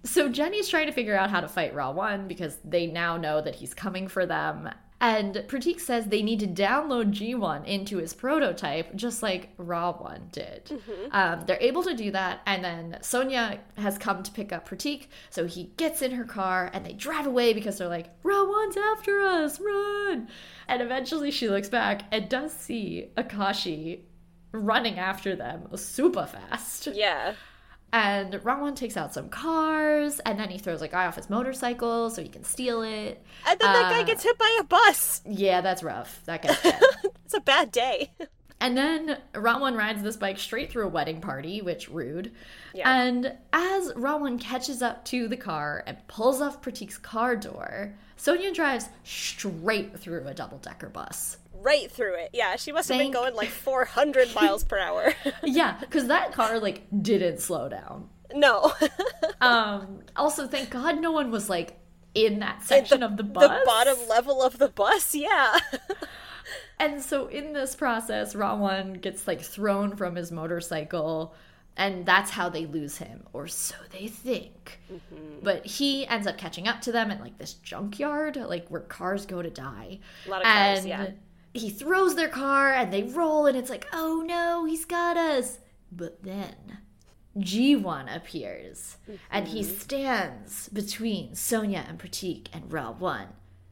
[0.04, 3.56] so Jenny's trying to figure out how to fight Ra.One because they now know that
[3.56, 4.70] he's coming for them.
[5.02, 10.80] And Pratik says they need to download G1 into his prototype, just like Ra.One did.
[11.10, 15.08] Um, they're able to do that, and then Sonia has come to pick up Pratik,
[15.28, 19.20] so he gets in her car and they drive away because they're like, Ra.One's after
[19.20, 20.28] us, run!
[20.68, 24.02] And eventually she looks back and does see Akashi
[24.52, 26.88] running after them super fast.
[26.94, 27.34] yeah.
[27.94, 32.08] And Rawan takes out some cars, and then he throws a guy off his motorcycle
[32.08, 33.22] so he can steal it.
[33.46, 35.20] And then that guy Uh, gets hit by a bus.
[35.26, 36.22] Yeah, that's rough.
[36.24, 36.80] That guy's dead.
[37.26, 38.12] It's a bad day.
[38.62, 42.32] and then Rawan rides this bike straight through a wedding party, which rude.
[42.74, 42.90] Yeah.
[42.90, 48.52] And as Rawan catches up to the car and pulls off Pratik's car door, Sonia
[48.54, 51.36] drives straight through a double decker bus.
[51.62, 52.30] Right through it.
[52.32, 55.14] Yeah, she must have Thank- been going like 400 miles per hour.
[55.44, 58.08] Yeah, because that car like didn't slow down.
[58.34, 58.72] no.
[59.40, 60.00] Um.
[60.14, 61.78] Also, thank God no one was like
[62.14, 63.48] in that section of the bus.
[63.48, 65.58] the bottom level of the bus, yeah.
[66.78, 71.34] And so in this process, Rawan gets like thrown from his motorcycle,
[71.76, 74.80] and that's how they lose him, or so they think.
[75.42, 79.26] But he ends up catching up to them at like this junkyard, like where cars
[79.26, 80.00] go to die.
[80.26, 81.10] A lot of cars, and yeah.
[81.54, 85.58] He throws their car and they roll, and it's like, oh no, he's got us.
[85.90, 86.78] But then
[87.38, 88.96] G1 appears,
[89.30, 89.78] and he Mm-hmm.
[89.78, 93.26] stands between Sonia and Pratik and Ra1.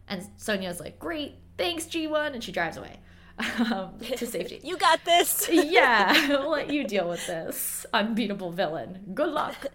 [0.08, 2.98] And Sonia's like, great, thanks, G1, and she drives away
[3.72, 4.60] um, to safety.
[4.62, 5.48] You got this.
[5.52, 9.12] yeah, I'll let you deal with this unbeatable villain.
[9.14, 9.66] Good luck.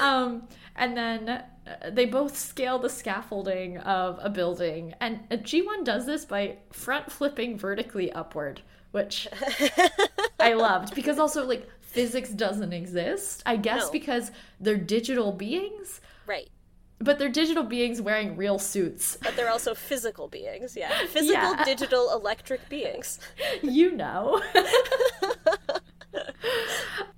[0.00, 1.44] um, and then
[1.90, 7.10] they both scale the scaffolding of a building, and uh, G1 does this by front
[7.12, 9.28] flipping vertically upward, which
[10.40, 13.42] I loved because also like physics doesn't exist.
[13.46, 13.90] I guess No.
[13.92, 16.48] because they're digital beings, Right.
[16.98, 19.18] but they're digital beings wearing real suits.
[19.22, 20.90] But they're also physical beings, yeah.
[21.06, 21.64] Physical, Yeah.
[21.64, 23.18] digital, electric beings.
[23.62, 24.42] you know.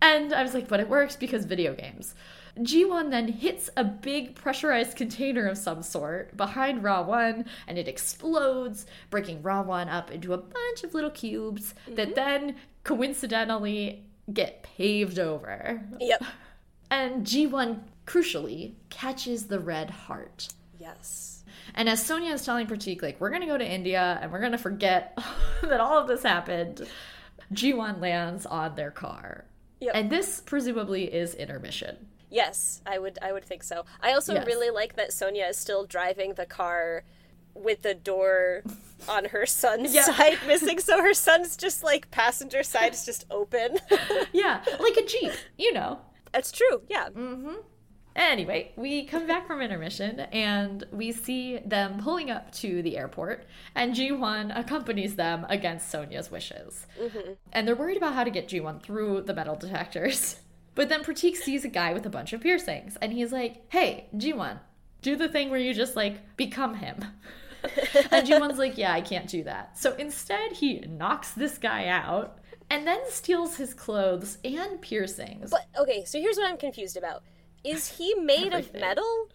[0.02, 2.14] and I was like, but it works because video games.
[2.58, 7.88] G1 then hits a big pressurized container of some sort behind Ra 1 and it
[7.88, 12.14] explodes, breaking Ra 1 up into a bunch of little cubes that mm-hmm.
[12.14, 15.82] then coincidentally get paved over.
[16.00, 16.24] Yep.
[16.90, 20.48] And G1 crucially catches the red heart.
[20.78, 21.42] Yes.
[21.74, 24.58] And as Sonia is telling Pratik, like, we're gonna go to India and we're gonna
[24.58, 25.18] forget
[25.62, 26.86] that all of this happened,
[27.52, 29.46] G1 lands on their car.
[29.80, 29.92] Yep.
[29.94, 31.96] And this presumably is intermission.
[32.34, 33.84] Yes, I would I would think so.
[34.00, 34.44] I also Yes.
[34.46, 37.04] really like that Sonia is still driving the car
[37.54, 38.64] with the door
[39.08, 40.02] on her son's Yeah.
[40.02, 43.78] side missing, so her son's just like passenger side is just open.
[44.32, 46.00] Yeah, like a Jeep, you know.
[46.32, 47.08] That's true, yeah.
[47.10, 47.54] Mm-hmm.
[48.16, 53.44] Anyway, we come back from intermission and we see them pulling up to the airport,
[53.76, 56.86] and G1 accompanies them against Sonia's wishes.
[57.52, 60.36] And they're worried about how to get G1 through the metal detectors.
[60.74, 64.08] But then Pratik sees a guy with a bunch of piercings, and he's like, hey,
[64.16, 64.58] G1,
[65.02, 67.04] do the thing where you just like become him.
[68.10, 69.78] and G1's like, yeah, I can't do that.
[69.78, 72.38] So instead, he knocks this guy out
[72.70, 75.50] and then steals his clothes and piercings.
[75.50, 77.22] But okay, so here's what I'm confused about.
[77.62, 79.28] Is he made of metal?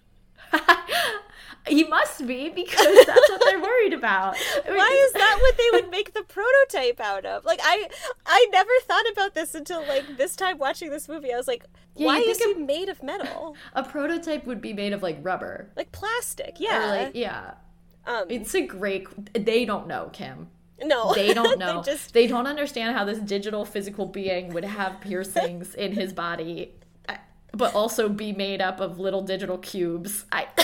[1.67, 4.35] he must be because that's what they're worried about.
[4.65, 7.45] I mean, Why is that what they would make the prototype out of?
[7.45, 7.87] Like I
[8.25, 11.33] I never thought about this until like this time watching this movie.
[11.33, 13.55] I was like, Yeah, why is he made of metal?
[13.73, 15.69] a prototype would be made of like rubber?
[15.75, 16.85] Like plastic, yeah.
[16.87, 17.53] like yeah.
[18.05, 19.07] um It's a great.
[19.33, 20.47] They don't know Kim.
[20.81, 21.13] no.
[21.19, 21.81] They don't know.
[21.81, 26.13] they just They don't understand how this digital physical being would have piercings in his
[26.13, 26.73] body,
[27.53, 30.25] but also be made up of little digital cubes.
[30.31, 30.47] I.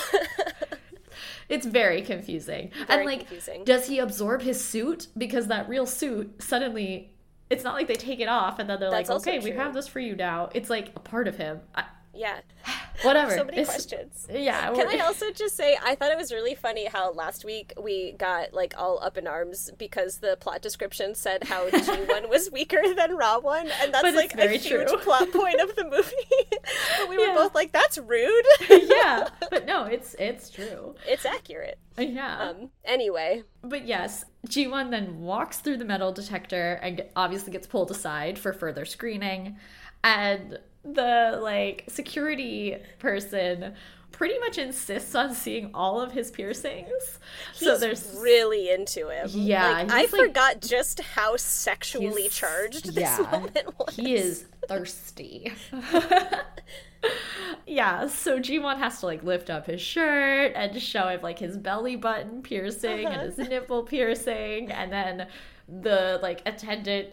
[1.47, 2.71] It's very confusing.
[2.87, 3.63] Very and like, confusing.
[3.65, 5.07] does he absorb his suit?
[5.17, 7.13] Because that real suit suddenly,
[7.49, 9.73] it's not like they take it off and then they're That's like, okay, we have
[9.73, 10.49] this for you now.
[10.55, 11.59] It's like a part of him.
[11.75, 11.83] I,
[12.15, 12.39] yeah.
[13.03, 13.31] whatever.
[13.31, 14.25] So many It's- questions.
[14.31, 14.73] Yeah.
[14.73, 18.13] Can I also just say I thought it was really funny how last week we
[18.13, 22.49] got like all up in arms because the plot description said how G one was
[22.51, 24.97] weaker than Ra.One, and that's like a very huge true.
[24.97, 26.54] plot point of the movie.
[26.99, 27.35] But we were Yeah.
[27.35, 30.95] both like, "That's rude." yeah, but no, it's it's true.
[31.07, 31.77] it's accurate.
[31.97, 32.49] Yeah.
[32.49, 32.69] Um.
[32.83, 38.37] Anyway, But yes, G1 then walks through the metal detector and obviously gets pulled aside
[38.37, 39.57] for further screening.
[40.03, 43.73] And the like security person
[44.15, 47.19] pretty much insists on seeing all of his piercings.
[47.53, 49.27] so he's there's really into him.
[49.29, 53.93] Yeah, Like, I like- forgot just how sexually charged this yeah, moment was.
[53.95, 55.51] He is thirsty.
[57.67, 61.57] yeah, so G1 has to like lift up his shirt and show him like his
[61.57, 63.23] belly button piercing and uh-huh.
[63.25, 65.27] his nipple piercing, and then
[65.67, 67.09] the like attendant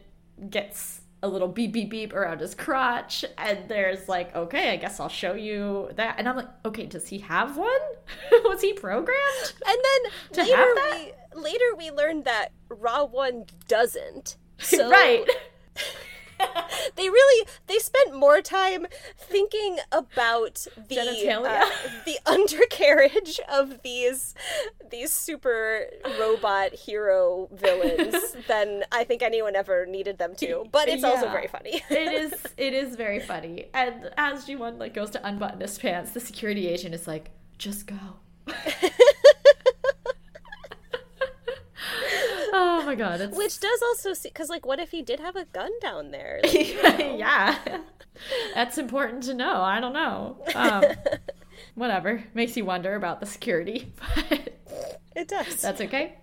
[0.51, 4.99] gets a little beep beep beep around his crotch, and there's like, okay, I guess
[4.99, 6.17] I'll show you that.
[6.19, 7.69] And I'm like, okay, does he have one?
[8.45, 9.53] Was he programmed?
[9.67, 9.79] And
[10.35, 14.37] then later we later we learned that Ra.One doesn't.
[14.59, 15.27] So right.
[16.97, 18.87] they really they spent more time
[19.19, 21.71] thinking about the uh,
[22.05, 24.35] the undercarriage of these
[24.91, 25.87] these super
[26.19, 30.67] robot hero villains than I think anyone ever needed them to.
[30.71, 31.83] But it's also very funny.
[31.91, 33.67] it is it is very funny.
[33.75, 37.87] And as G1 like goes to unbutton his pants, the security agent is like, just
[37.87, 37.97] go.
[42.53, 45.37] Oh my god, it's Which does also see because like what if he did have
[45.37, 46.41] a gun down there?
[46.45, 46.77] Like,
[47.19, 47.59] yeah.
[48.55, 49.63] That's important to know.
[49.63, 50.37] I don't know.
[50.55, 50.85] Um,
[51.75, 52.25] whatever.
[52.35, 53.93] Makes you wonder about the security.
[55.15, 55.61] But it does.
[55.61, 56.15] that's okay.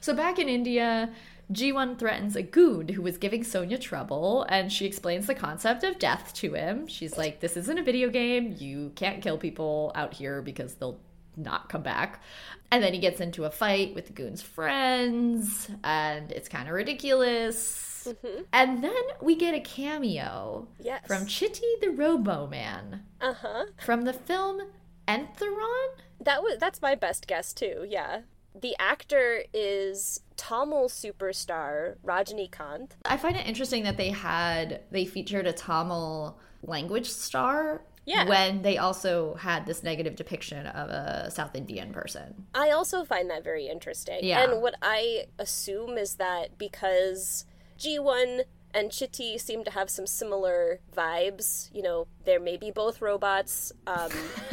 [0.00, 1.10] So back in India,
[1.52, 5.98] G1 threatens a goon who was giving Sonia trouble, and she explains the concept of
[5.98, 6.86] death to him.
[6.86, 8.56] She's like, This isn't a video game.
[8.58, 10.98] You can't kill people out here because they'll
[11.36, 12.22] not come back.
[12.70, 16.74] And then he gets into a fight with the goon's friends, and it's kind of
[16.74, 18.08] ridiculous.
[18.52, 21.06] And then we get a cameo Yes.
[21.06, 23.64] from Chitti the Robo Man uh-huh.
[23.78, 24.60] from the film
[25.08, 25.88] Enthiran.
[26.20, 27.86] That was that's my best guess too.
[27.88, 28.22] Yeah.
[28.60, 32.90] The actor is Tamil superstar Rajinikanth.
[33.04, 38.28] I find it interesting that they had they featured a Tamil language star Yeah.
[38.28, 42.46] When they also had this negative depiction of a South Indian person.
[42.54, 44.18] I also find that very interesting.
[44.22, 44.44] Yeah.
[44.44, 47.46] And what I assume is that because
[47.78, 48.44] G1
[48.74, 53.72] and Chitti seem to have some similar vibes, you know, they're maybe both robots.
[53.86, 54.10] Um,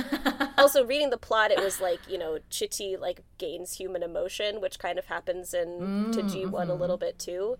[0.57, 4.77] also, reading the plot, it was like, you know, Chitti like gains human emotion, which
[4.79, 7.57] kind of happens in to G1 a little bit too.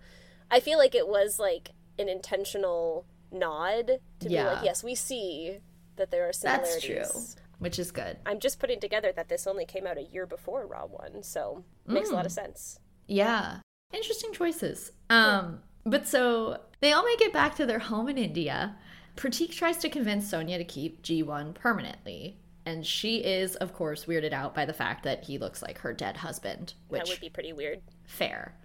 [0.52, 5.60] I feel like it was like an intentional nod to be like, yes, we see
[6.02, 7.12] that there are That's similarities.
[7.36, 7.44] true.
[7.60, 8.18] Which is good.
[8.26, 11.64] I'm just putting together that this only came out a year before Ra 1, so
[11.86, 12.80] makes a lot of sense.
[13.08, 13.58] Yeah.
[13.94, 14.92] Interesting choices.
[15.12, 18.76] Um, but so they all make it back to their home in India.
[19.16, 22.38] Pratik tries to convince Sonia to keep G1 permanently.
[22.66, 25.94] And she is, of course, weirded out by the fact that he looks like her
[25.94, 27.82] dead husband, which That would be pretty weird.
[28.06, 28.56] fair.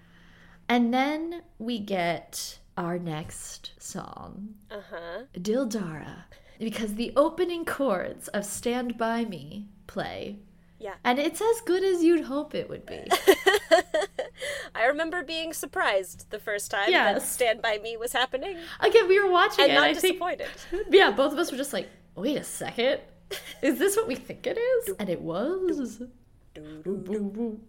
[0.70, 5.22] And then we get our next song, Uh huh.
[5.34, 6.24] Dildaara,
[6.59, 10.38] because the opening chords of Stand By Me play.
[10.78, 10.94] Yeah.
[11.04, 13.04] And it's as good as you'd hope it would be.
[14.74, 19.18] I remember being surprised the first time that Stand By Me was happening Again, we
[19.18, 19.74] were watching and it.
[19.74, 20.48] not and I think, disappointed.
[20.90, 23.00] yeah, both of us were just like, wait a second.
[23.62, 24.94] Is this what we think it is?
[24.98, 26.02] And it was.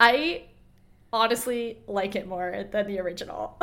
[0.00, 0.42] I
[1.12, 3.56] honestly like it more than the original.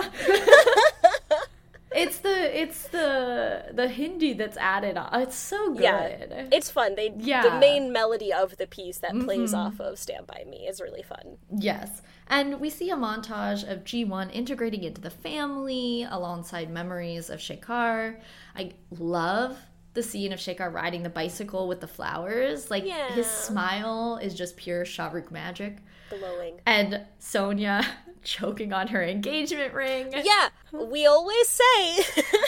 [1.98, 5.22] It's the it's the the Hindi that's added on.
[5.22, 5.82] It's so good.
[5.82, 6.96] Yeah, it's fun.
[6.96, 7.44] They Yeah.
[7.44, 7.54] Mm-hmm.
[7.56, 11.04] the main melody of the piece that plays off of Stand By Me is really
[11.04, 11.38] fun.
[11.56, 12.02] Yes.
[12.30, 18.20] And we see a montage of G1 integrating into the family alongside memories of Shekhar.
[18.56, 19.58] I love
[19.94, 22.70] the scene of Shekhar riding the bicycle with the flowers.
[22.70, 25.78] Like his smile is just pure Shahrukh magic.
[26.10, 26.60] Glowing.
[26.66, 27.84] And Sonia
[28.24, 30.14] choking on her engagement ring.
[30.14, 31.64] Yeah, we always say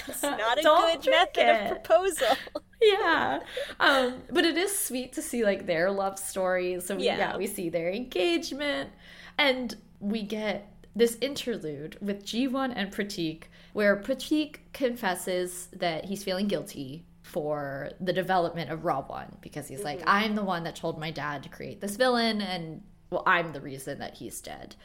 [0.08, 1.72] it's not a good method it.
[1.72, 2.28] of proposal.
[2.82, 3.40] yeah.
[3.80, 6.86] Um, but it is sweet to see like their love stories.
[6.86, 7.18] So we, yeah.
[7.18, 7.38] Yeah.
[7.38, 8.92] we see their engagement
[9.38, 13.44] and we get this interlude with G1 and Pratik
[13.74, 19.84] where Pratik confesses that he's feeling guilty for the development of Ra 1 because he's
[19.84, 23.54] like, I'm the one that told my dad to create this villain and well, I'm
[23.54, 24.76] the reason that he's dead.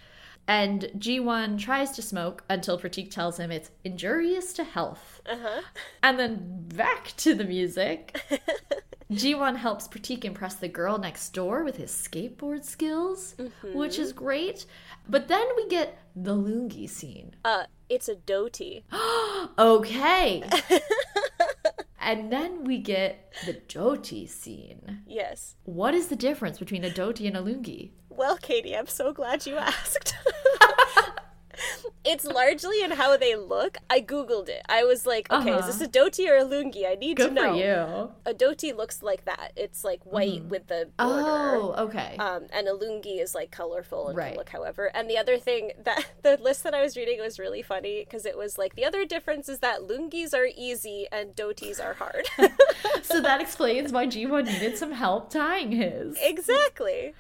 [0.47, 5.23] And G1 tries to smoke until Pratik tells him it's injurious to health.
[5.27, 5.63] Uh-huh.
[6.03, 8.21] And then back to the music.
[9.13, 14.67] G1 helps Pratik impress the girl next door with his skateboard skills, which is great.
[15.09, 17.37] But then we get the Lungi scene.
[17.45, 18.83] Uh, it's a dhoti.
[19.59, 20.43] Okay.
[22.05, 25.03] and then we get the Dhoti scene.
[25.07, 25.57] Yes.
[25.65, 27.91] What is the difference between a Dhoti and a Lungi?
[28.17, 30.15] Well, Katie, I'm so glad you asked.
[32.05, 33.79] it's largely in how they look.
[33.89, 34.61] I googled it.
[34.69, 36.87] I was like, okay, is this a dhoti or a lungi?
[36.87, 37.53] I need Good to know.
[37.53, 37.57] for
[38.27, 38.33] you.
[38.33, 39.53] A dhoti looks like that.
[39.57, 41.23] It's like white with the border.
[41.27, 42.17] Oh, okay.
[42.19, 44.37] Um, and a lungi is like colorful and Right.
[44.37, 44.91] look however.
[44.95, 48.27] And the other thing that the list that I was reading was really funny because
[48.27, 52.27] it was like the other difference is that lungis are easy and dhotis are hard.
[53.03, 56.19] so that explains why G1 needed some help tying his.
[56.21, 57.15] exactly.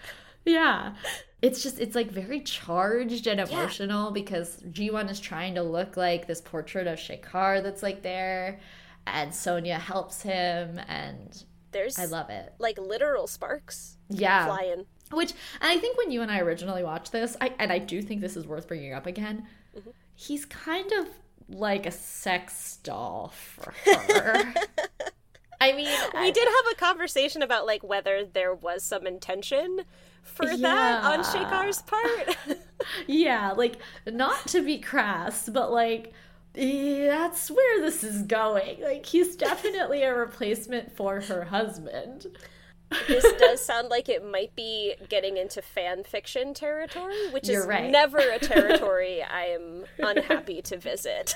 [0.45, 0.95] Yeah.
[1.42, 6.26] It's just, it's like very charged and emotional because G1 is trying to look like
[6.26, 8.61] this portrait of Shekhar that's like there.
[9.07, 10.80] And Sonia helps him.
[10.88, 12.55] And There's I love it.
[12.59, 14.47] like literal sparks Yeah.
[14.47, 14.86] flying.
[15.12, 18.01] Which, and I think when you and I originally watched this, I, and I do
[18.01, 19.90] think this is worth bringing up again, mm-hmm.
[20.14, 21.09] he's kind of
[21.49, 24.55] like a sex doll for her.
[25.61, 29.82] I mean, we I- did have a conversation about like whether there was some intention
[30.25, 31.25] for that on Yeah.
[31.25, 32.37] Shekhar's part.
[33.07, 36.12] Yeah, like not to be crass, but like
[36.53, 38.83] that's where this is going.
[38.83, 42.27] Like he's definitely a replacement for her husband.
[43.09, 47.66] this does sound like it might be getting into fan fiction territory, which You're is
[47.66, 47.91] right.
[47.91, 51.35] never a territory I am unhappy to visit.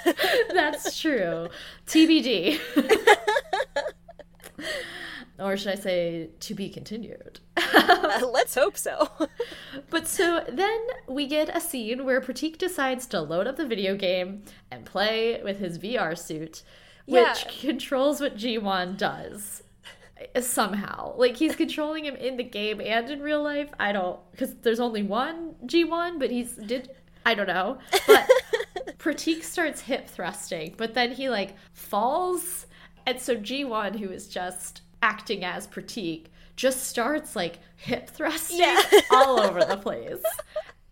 [0.52, 1.48] That's true.
[1.86, 2.60] TBD.
[5.38, 7.40] Or should I say to be continued?
[7.74, 9.08] Let's hope so.
[9.90, 13.96] But so then we get a scene where Pratik decides to load up the video
[13.96, 16.62] game and play with his VR suit,
[17.06, 17.34] which Yeah.
[17.60, 19.62] controls what G1 does.
[20.40, 21.14] Somehow.
[21.16, 23.70] Like he's controlling him in the game and in real life.
[23.78, 26.90] I don't because there's only one G1, but he's did
[27.24, 27.78] I don't know.
[28.06, 28.28] But
[28.98, 32.66] Pratik starts hip thrusting, but then he like falls
[33.06, 36.26] and so G1 who is just acting as Pratik
[36.56, 38.80] just starts like hip thrusting Yeah.
[39.12, 40.22] all over the place.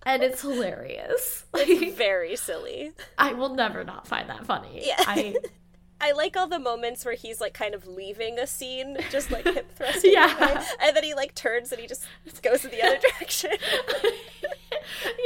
[0.04, 1.44] And it's hilarious.
[1.52, 2.92] Like Very silly.
[3.18, 4.82] I will never not find that funny.
[4.86, 4.96] Yeah.
[4.98, 5.34] I
[6.00, 9.44] I like all the moments where he's like kind of leaving a scene, just like
[9.44, 10.12] hip thrusting.
[10.12, 10.36] Yeah.
[10.36, 12.04] away, and then he like turns and he just
[12.42, 13.52] goes in the other direction.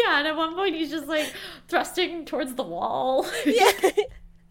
[0.05, 1.33] yeah, and at one point he's just like
[1.68, 3.26] thrusting towards the wall.
[3.45, 3.72] yeah.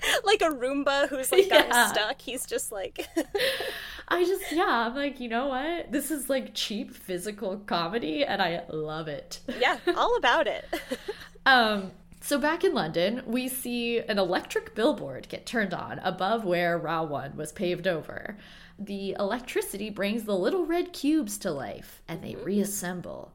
[0.23, 1.87] like a Roomba who's like gotten Yeah.
[1.91, 2.21] stuck.
[2.21, 3.07] He's just like
[4.11, 5.91] I just, yeah, I'm like, you know what?
[5.91, 9.39] This is like cheap physical comedy, and I love it.
[9.59, 10.65] Yeah, all about it.
[11.45, 11.91] Um,
[12.21, 17.01] so back in London, we see an electric billboard get turned on above where Ra
[17.01, 18.37] 1 was paved over.
[18.77, 23.31] The electricity brings the little red cubes to life, and they reassemble.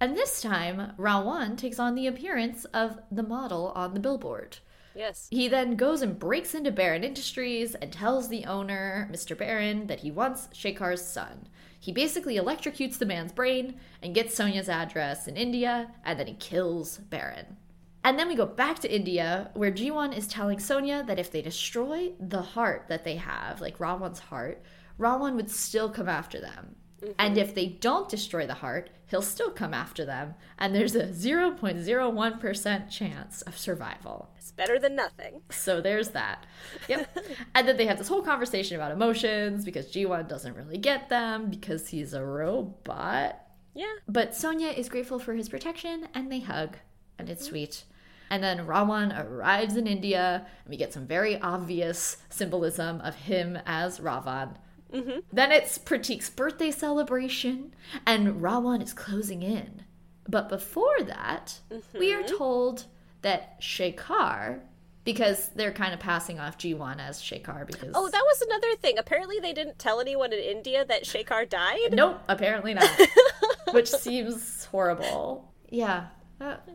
[0.00, 4.58] And this time, 1 takes on the appearance of the model on the billboard.
[4.94, 5.28] Yes.
[5.30, 9.36] He then goes and breaks into Baron Industries and tells the owner, Mr.
[9.36, 11.48] Baron, that he wants Shekhar's son.
[11.78, 16.34] He basically electrocutes the man's brain and gets Sonia's address in India, and then he
[16.34, 17.56] kills Baron.
[18.04, 21.42] And then we go back to India, where G1 is telling Sonia that if they
[21.42, 24.62] destroy the heart that they have, like Rawan's heart,
[24.98, 26.76] Rawan would still come after them.
[27.18, 27.38] And mm-hmm.
[27.38, 32.90] if they don't destroy the heart, he'll still come after them, and there's a 0.01%
[32.90, 34.30] chance of survival.
[34.36, 35.42] It's better than nothing.
[35.50, 36.46] So there's that.
[36.88, 37.18] Yep.
[37.54, 41.50] and then they have this whole conversation about emotions because G1 doesn't really get them
[41.50, 43.40] because he's a robot.
[43.74, 43.94] Yeah.
[44.06, 46.76] But Sonia is grateful for his protection and they hug,
[47.18, 47.50] and it's mm-hmm.
[47.50, 47.84] sweet.
[48.32, 53.58] And then Rawan arrives in India, and we get some very obvious symbolism of him
[53.66, 54.54] as Ravan.
[54.92, 55.20] Mm-hmm.
[55.32, 57.74] Then it's Pratik's birthday celebration,
[58.06, 59.84] and Rawan is closing in.
[60.28, 61.60] But before that,
[61.98, 62.36] we are mm-hmm.
[62.36, 62.86] told
[63.22, 64.60] that Shekhar,
[65.04, 67.92] because they're kind of passing off G1 as Shekhar because.
[67.94, 68.98] Oh, that was another thing.
[68.98, 71.92] Apparently, they didn't tell anyone in India that Shekhar died.
[71.92, 72.90] Nope, apparently not.
[73.72, 75.52] Which seems horrible.
[75.68, 76.06] Yeah,
[76.38, 76.68] that's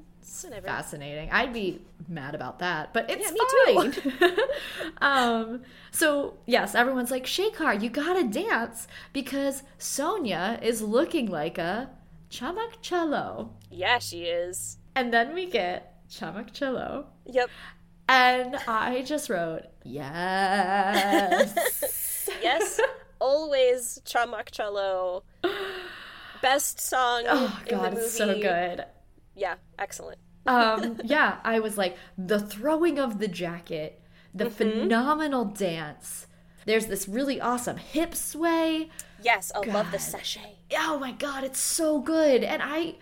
[0.44, 0.68] Whatever.
[0.68, 1.30] fascinating.
[1.32, 4.38] I'd be mad about that, but it's Yeah, me fine.
[5.02, 5.62] um,
[5.92, 11.90] so yes, everyone's like, Shekhar, you gotta dance because Sonia is looking like a
[12.30, 13.50] Chammak Challo.
[13.72, 14.78] Yeah, she is.
[14.96, 17.06] And then we get Chammak Challo.
[17.26, 17.50] Yep.
[18.08, 21.54] And I just wrote, yes.
[22.42, 22.80] Yes.
[23.20, 25.24] Always Chammak Challo.
[26.42, 28.02] Best song oh in god, the movie.
[28.06, 28.86] it's so good.
[29.36, 30.20] Yeah, excellent.
[30.48, 34.02] um yeah i was like the throwing of the jacket
[34.34, 36.28] the phenomenal dance.
[36.66, 38.90] There's this really awesome hip sway.
[39.24, 40.58] Yes, I love the sashay.
[40.78, 42.44] oh my god it's so good.
[42.44, 42.96] And i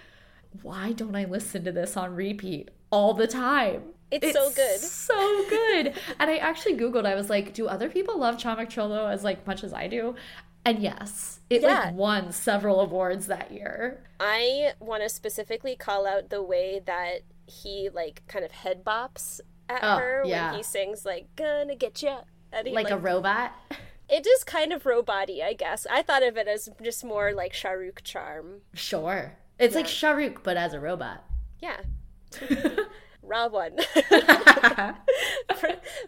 [0.62, 3.82] why don't i listen to this on repeat all the time?
[4.12, 4.80] It's so good.
[4.80, 5.94] so good.
[6.20, 9.48] And i actually googled i was like do other people love Chammak Challo as like
[9.48, 10.14] much as i do
[10.66, 11.86] and yes it Yeah.
[11.86, 17.22] like won several awards that year I want to specifically call out the way that
[17.46, 19.40] he like kind of head bops
[19.70, 20.50] at Oh, her yeah.
[20.52, 23.52] when he sings like "Gonna get ya." And he, like, a robot
[24.10, 25.88] it is kind of robot I guess.
[25.90, 28.62] I thought of it as just more like Shahrukh charm.
[28.74, 31.24] sure it's like Shahrukh but as a robot
[31.62, 31.78] Yeah.
[33.24, 33.78] Ra.One.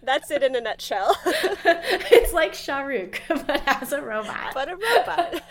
[0.03, 1.15] That's it in a nutshell.
[1.25, 4.53] it's like Shahrukh, but as a robot.
[4.53, 5.43] but a robot.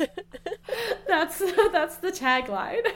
[1.09, 1.39] That's
[1.73, 2.87] that's the tagline.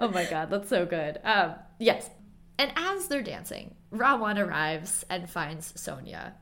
[0.00, 1.18] oh my god, that's so good.
[1.24, 2.10] Um, yes.
[2.58, 6.34] And as they're dancing, Rawan arrives and finds Sonia.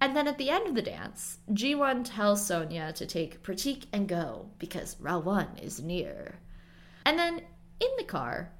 [0.00, 4.08] And then at the end of the dance, G1 tells Sonia to take Pratik and
[4.08, 6.40] go because Rawan is near.
[7.06, 7.42] And then
[7.78, 8.50] in the car,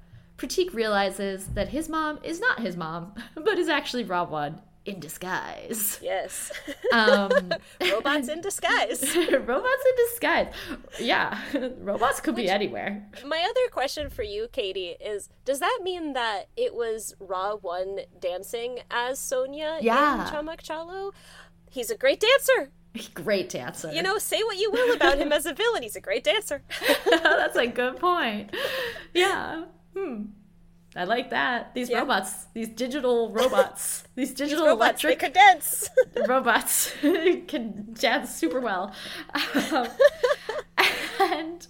[0.43, 5.97] Pratik realizes that his mom is not his mom, but is actually Rawan in disguise.
[6.01, 6.51] yes.
[6.91, 7.29] Um,
[7.81, 9.01] Robots in disguise.
[9.31, 10.47] robots in disguise.
[10.99, 11.39] Yeah,
[11.79, 13.05] robots could be anywhere.
[13.25, 18.79] My other question for you, Katie, is does that mean that it was Ra.One dancing
[18.91, 20.27] as Sonia Yeah.
[20.27, 21.13] in Chammak Challo?
[21.71, 22.71] He's a great dancer.
[23.13, 23.91] Great dancer.
[23.93, 26.61] You know, say what you will about him as a villain, he's a great dancer.
[27.09, 28.53] that's a good point.
[29.13, 29.63] Yeah.
[29.97, 30.23] Hmm.
[30.95, 31.73] I like that.
[31.73, 31.99] These Yeah.
[31.99, 35.89] robots, these digital robots, these digital Robots, they electric could dance.
[36.27, 36.91] robots
[37.47, 38.93] can dance super well.
[39.71, 39.87] Um,
[41.19, 41.65] and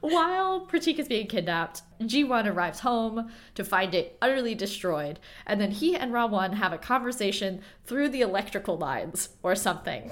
[0.00, 5.70] while Pratik is being kidnapped, G1 arrives home to find it utterly destroyed, and then
[5.70, 10.10] he and Rawan have a conversation through the electrical lines or something.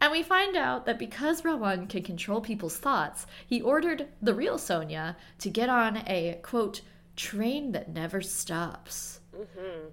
[0.00, 4.56] And we find out that because Rawan can control people's thoughts, he ordered the real
[4.58, 6.82] Sonia to get on a quote
[7.16, 9.20] train that never stops.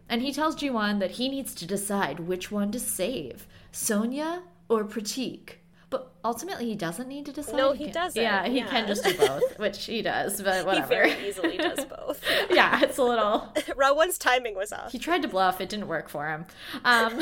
[0.07, 4.83] And he tells G1 that he needs to decide which one to save Sonia or
[4.85, 5.53] Pratik.
[5.89, 7.57] But ultimately, he doesn't need to decide.
[7.57, 8.21] No, he doesn't.
[8.21, 8.67] Yeah, he Yeah.
[8.67, 10.83] can just do both, which he does, but whatever.
[11.05, 12.23] He very easily does both.
[12.49, 13.53] yeah, it's a little.
[13.75, 14.91] Rowan's timing was off.
[14.91, 16.45] He tried to bluff, it didn't work for him.
[16.85, 17.19] Um,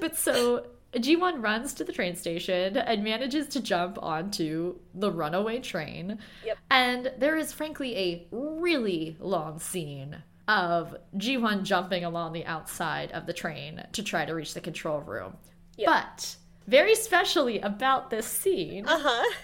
[0.00, 5.60] but so G1 runs to the train station and manages to jump onto the runaway
[5.60, 6.18] train.
[6.44, 6.58] Yep.
[6.70, 13.26] And there is, frankly, a really long scene of G1 jumping along the outside of
[13.26, 15.36] the train to try to reach the control room.
[15.76, 15.86] Yep.
[15.86, 16.36] But
[16.66, 19.34] very specially about this scene, Uh huh.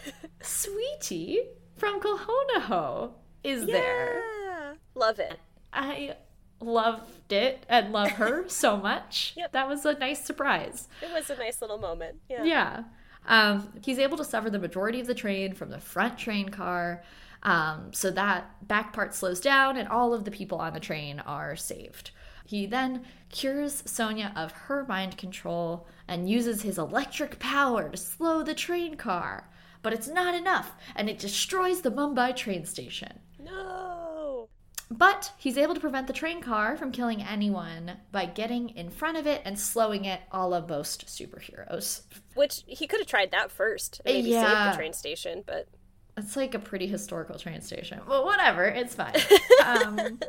[0.40, 1.40] Sweetie
[1.76, 4.22] from Kal Ho Naa Ho is there.
[4.44, 4.74] Yeah.
[4.94, 5.38] Love it.
[5.72, 6.16] I
[6.64, 9.34] loved it and love her so much.
[9.36, 9.52] Yep.
[9.52, 10.88] That was a nice surprise.
[11.02, 12.16] It was a nice little moment.
[12.28, 12.44] Yeah.
[12.44, 12.84] Yeah.
[13.26, 17.02] Um, he's able to sever the majority of the train from the front train car.
[17.42, 21.20] Um, so that back part slows down and all of the people on the train
[21.20, 22.10] are saved.
[22.46, 28.42] He then cures Sonia of her mind control and uses his electric power to slow
[28.42, 29.48] the train car.
[29.82, 33.18] But it's not enough, and it destroys the Mumbai train station.
[33.38, 34.03] No.
[34.90, 39.16] But he's able to prevent the train car from killing anyone by getting in front
[39.16, 42.02] of it and slowing it a la most superheroes.
[42.34, 44.02] Which he could have tried that first.
[44.04, 45.68] Maybe save the train station, but
[46.16, 48.00] It's like a pretty historical train station.
[48.06, 49.16] Well, whatever, it's fine.
[49.66, 50.20] um,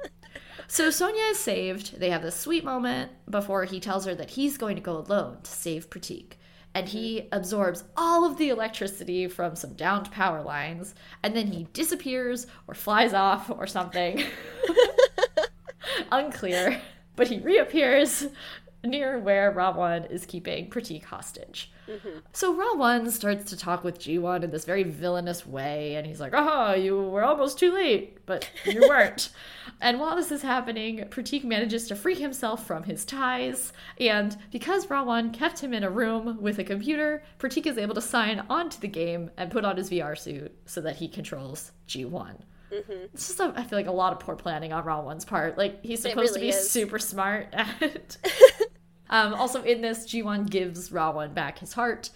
[0.68, 2.00] so Sonia is saved.
[2.00, 5.38] They have this sweet moment before he tells her that he's going to go alone
[5.44, 6.34] to save Pratik.
[6.76, 11.68] And he absorbs all of the electricity from some downed power lines, and then he
[11.72, 14.22] disappears or flies off or something.
[16.12, 16.82] Unclear.
[17.16, 18.28] But he reappears
[18.84, 21.72] near where Rawan is keeping Pratik hostage.
[21.88, 22.20] Mm-hmm.
[22.34, 26.34] So Rawan starts to talk with G1 in this very villainous way, and he's like,
[26.36, 29.30] "Oh, you were almost too late, but you weren't."
[29.82, 34.88] and while this is happening, Pratik manages to free himself from his ties, and because
[34.88, 38.80] Rawan kept him in a room with a computer, Pratik is able to sign onto
[38.80, 42.38] the game and put on his VR suit so that he controls G1.
[42.72, 43.06] Mm-hmm.
[43.14, 45.58] It's just, a, I feel like a lot of poor planning on Rawan's part.
[45.58, 46.70] Like he's supposed to be is.
[46.70, 48.18] super smart at
[49.10, 52.10] um, also, in this, G1 gives Rawan back his heart,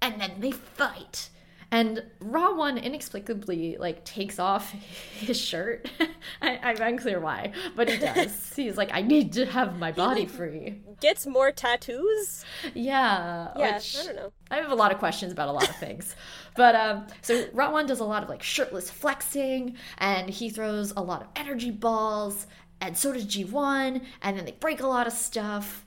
[0.00, 1.30] and then they fight.
[1.72, 4.70] And Rawan inexplicably like takes off
[5.18, 5.90] his shirt.
[6.42, 8.52] I, I'm unclear why, but he does.
[8.56, 10.80] He's like, I need to have my body free.
[11.00, 12.44] gets more tattoos.
[12.72, 13.48] Yeah.
[13.56, 14.32] Yeah, which- I don't know.
[14.48, 16.14] I have a lot of questions about a lot of things.
[16.54, 21.02] but um so Rawan does a lot of like shirtless flexing and he throws a
[21.02, 22.46] lot of energy balls
[22.80, 25.84] and so does G1 and then they break a lot of stuff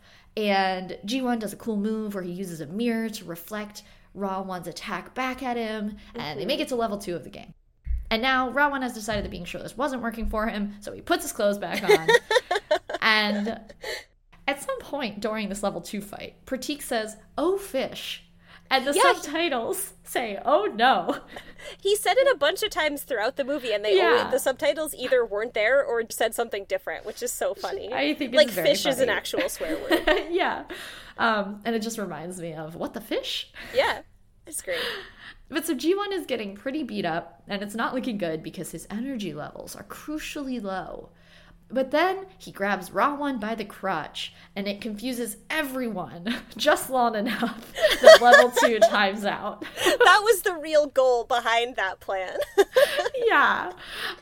[0.48, 3.84] and G1 does a cool move where he uses a mirror to reflect
[4.16, 6.48] Rawan's attack back at him and they mm-hmm.
[6.48, 7.54] make it to level 2 of the game.
[8.12, 11.24] And now Rawan has decided that being shirtless wasn't working for him, so he puts
[11.24, 12.08] his clothes back on.
[13.02, 13.60] and
[14.48, 18.29] at some point during this level 2 fight, Pratik says, "Oh fish."
[18.72, 19.14] And the Yeah.
[19.14, 21.20] subtitles say, "Oh no."
[21.82, 24.18] He said it a bunch of times throughout the movie, and they Yeah.
[24.20, 27.92] always, the subtitles either weren't there or said something different, which is so funny.
[27.94, 30.28] I think like fish is an actual swear word.
[30.30, 30.64] yeah.
[31.18, 33.52] Um, and it just reminds me of what the fish?
[33.74, 34.02] yeah,
[34.48, 34.80] it's great.
[35.50, 38.88] But so G1 is getting pretty beat up, and it's not looking good because his
[38.92, 41.10] energy levels are crucially low.
[41.72, 47.72] But then he grabs Rawan by the crotch, and it confuses everyone just long enough
[48.02, 49.64] that level 2 times out.
[50.10, 52.38] That was the real goal behind that plan.
[53.28, 53.72] yeah.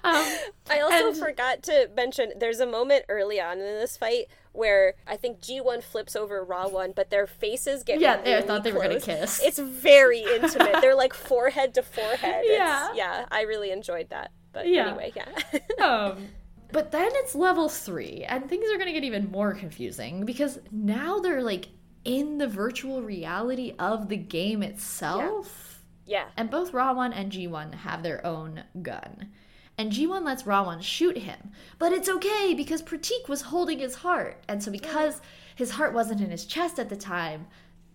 [0.04, 0.26] Um,
[0.70, 4.96] I also And- forgot to mention there's a moment early on in this fight where
[5.08, 8.72] I think G1 flips over Ra 1, but their faces get Yeah, I thought they
[8.74, 9.40] were gonna kiss.
[9.42, 10.82] It's very intimate.
[10.82, 12.44] They're like forehead to forehead.
[12.44, 12.94] It's- Yeah.
[12.94, 14.32] yeah, I really enjoyed that.
[14.52, 14.88] But Yeah.
[14.90, 15.86] anyway, yeah.
[15.86, 16.30] um,
[16.72, 20.60] but then it's level three, and things are going to get even more confusing because
[20.72, 21.70] now they're like
[22.04, 25.84] in the virtual reality of the game itself.
[26.06, 26.26] yeah.
[26.38, 29.30] And both Rawan and G1 have their own gun.
[29.78, 31.52] And G1 lets Rawan shoot him.
[31.78, 34.42] But it's okay because Pratik was holding his heart.
[34.48, 35.22] And so, because
[35.56, 37.46] his heart wasn't in his chest at the time,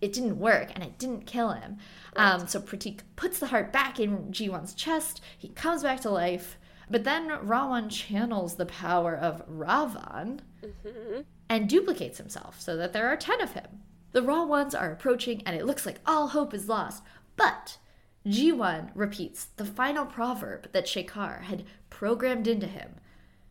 [0.01, 1.79] it didn't work and it didn't kill him.
[2.15, 5.23] Um, so, Pratik puts the heart back in G1's chest.
[5.39, 6.57] He comes back to life.
[6.93, 11.23] But then Rawan channels the power of Ravan mm-hmm.
[11.49, 13.81] and duplicates himself so that there are 10 of him.
[14.13, 17.03] The raw ones are approaching, and it looks like all hope is lost.
[17.35, 17.79] But
[18.27, 22.97] G1 repeats the final proverb that Shekhar had programmed into him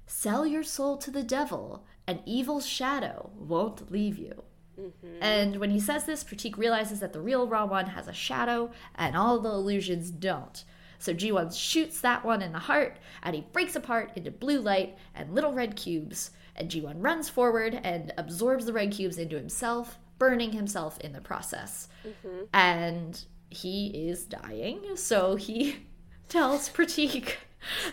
[0.06, 4.44] Sell your soul to the devil, and evil shadow won't leave you.
[4.80, 5.24] Mm-hmm.
[5.24, 9.16] And when he says this, Pratik realizes that the real Ra.One has a shadow, and
[9.16, 10.64] all the illusions don't.
[11.02, 14.95] So G1 shoots that one in the heart, and he breaks apart into blue light
[15.16, 16.30] and little red cubes.
[16.56, 21.22] And G1 runs forward and absorbs the red cubes into himself, burning himself in the
[21.22, 21.88] process.
[22.08, 22.43] Mm-hmm.
[22.54, 25.78] And he is dying, so he
[26.30, 27.34] tells Pratik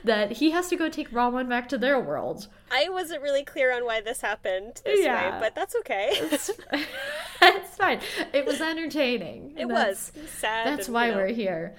[0.04, 2.48] that he has to go take Rawan back to their world.
[2.70, 5.34] I wasn't really clear on why this happened this Yeah.
[5.34, 6.10] way, but that's okay.
[7.42, 8.00] it's fine.
[8.32, 9.54] It was entertaining.
[9.56, 10.66] it That's- was sad.
[10.66, 11.76] That's and, why you know, we're here.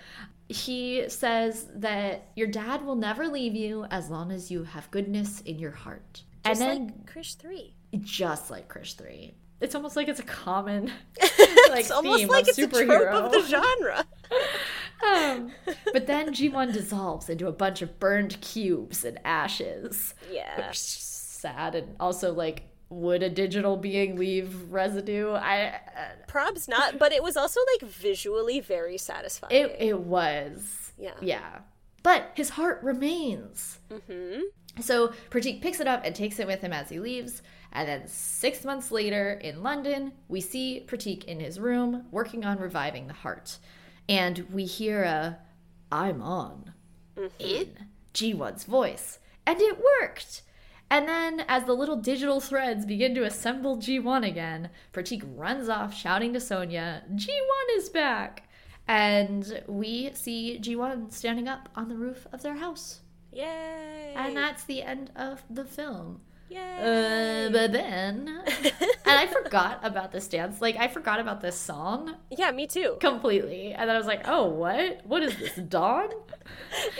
[0.49, 5.41] He says that your dad will never leave you as long as you have goodness
[5.41, 6.23] in your heart.
[6.45, 7.75] Just and then like Krrish three.
[8.01, 9.33] just like Krrish 3.
[9.61, 10.85] It's almost like it's a common
[11.69, 13.11] like It's almost theme like of it's a trope superhero.
[13.25, 14.05] of the genre.
[15.05, 15.51] um,
[15.93, 20.13] but then G1 dissolves into a bunch of burned cubes and ashes.
[20.31, 20.67] Yeah.
[20.67, 25.31] Which is sad and also like would a digital being leave residue?
[25.33, 25.79] I
[26.27, 29.55] Probs not, but it was also like visually very satisfying.
[29.55, 30.91] it it was.
[30.97, 31.13] Yeah.
[31.21, 31.59] Yeah.
[32.01, 33.79] But his heart remains.
[33.91, 34.41] Mm-hmm.
[34.81, 37.41] So Pratik picks it up and takes it with him as he leaves.
[37.71, 42.59] And then six months later in London, we see Pratik in his room working on
[42.59, 43.57] reviving the heart.
[44.07, 45.39] And we hear a
[45.91, 46.73] I'm on
[47.37, 49.19] in G1's voice.
[49.45, 50.43] And it worked!
[50.91, 55.93] And then, as the little digital threads begin to assemble G1 again, Pratik runs off
[55.93, 58.49] shouting to Sonia, G1 is back!
[58.87, 63.01] And we see G1 standing up on the roof of their house.
[63.31, 64.13] Yay.
[64.15, 66.21] And that's the end of the film.
[66.49, 66.57] Yay.
[66.57, 68.73] Uh, but then, and
[69.05, 70.59] I forgot about this dance.
[70.61, 72.97] Like, I forgot about this song yeah, me too.
[72.99, 73.73] completely.
[73.73, 75.05] And then I was like, oh, what?
[75.05, 76.09] What is this, Don?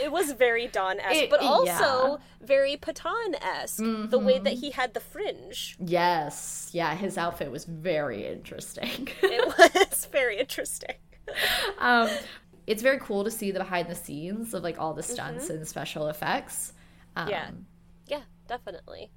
[0.02, 1.80] It was very Don esque, but also yeah.
[1.80, 2.46] Mm-hmm.
[2.46, 3.78] very Pathaan esque.
[4.12, 5.76] The way that he had the fringe.
[5.80, 6.70] Yes.
[6.72, 9.08] Yeah, his outfit was very interesting.
[9.24, 9.48] It
[9.90, 10.96] was very interesting.
[11.80, 12.10] um,
[12.68, 15.68] it's very cool to see the behind the scenes of like all the stunts and
[15.68, 16.74] special effects.
[17.16, 17.50] Um, Yeah.
[18.06, 19.12] Yeah, definitely.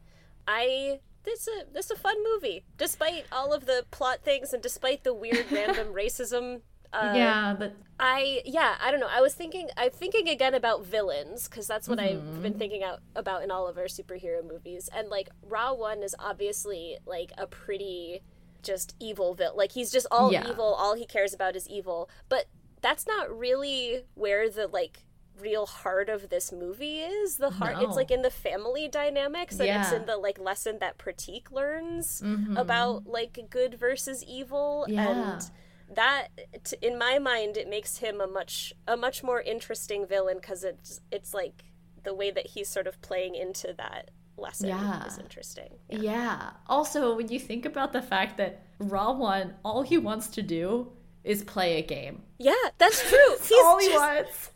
[0.47, 5.05] I this a this a fun movie, despite all of the plot things and despite
[5.05, 6.63] the weird random racism.
[6.93, 9.09] Uh, yeah, but I yeah I don't know.
[9.11, 12.35] I was thinking I'm thinking again about villains because that's what Mm-hmm.
[12.35, 14.91] I've been thinking out about in all of our superhero movies.
[14.95, 18.21] And like Ra.One is obviously like a pretty
[18.63, 19.57] just evil villain.
[19.57, 20.47] Like he's just all Yeah.
[20.49, 20.65] evil.
[20.75, 22.11] All he cares about is evil.
[22.29, 22.47] But
[22.83, 25.05] that's not really where the like
[25.43, 27.37] real heart of this movie is.
[27.37, 27.83] The heart No.
[27.87, 29.85] it's like in the family dynamics and it's Yeah.
[29.85, 29.97] Mm-hmm.
[29.97, 32.23] in the like lesson that Pratik learns
[32.57, 35.09] about like good versus evil Yeah.
[35.33, 35.51] and
[35.95, 36.29] that
[36.65, 40.65] t- in my mind it makes him a much a much more interesting villain because
[40.65, 41.65] it's it's like
[42.05, 45.07] the way that he's sort of playing into that lesson Yeah.
[45.07, 46.51] is interesting yeah.
[46.67, 50.91] Also, when you think about the fact that Ra.One, all he wants to do
[51.25, 52.23] is play a game.
[52.39, 54.51] yeah that's true he's all he just- wants.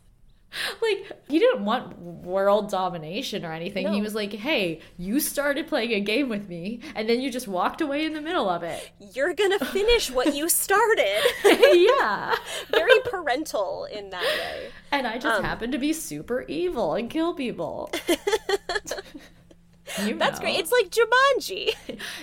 [0.81, 3.91] Like he didn't want world domination or anything.
[3.91, 7.47] He was like, "Hey, you started playing a game with me, and then you just
[7.47, 11.21] walked away in the middle of it." you're gonna finish what you started
[11.99, 12.35] yeah.
[12.71, 17.09] very parental in that way And I just Um, happen to be super evil and
[17.09, 17.91] kill people.
[20.05, 21.75] You that's great it's like jumanji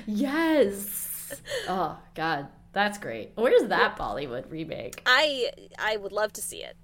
[0.07, 1.41] Yes.
[1.69, 3.33] Oh God, that's great.
[3.35, 5.03] Where's that Bollywood remake?
[5.07, 6.77] i i would love to see it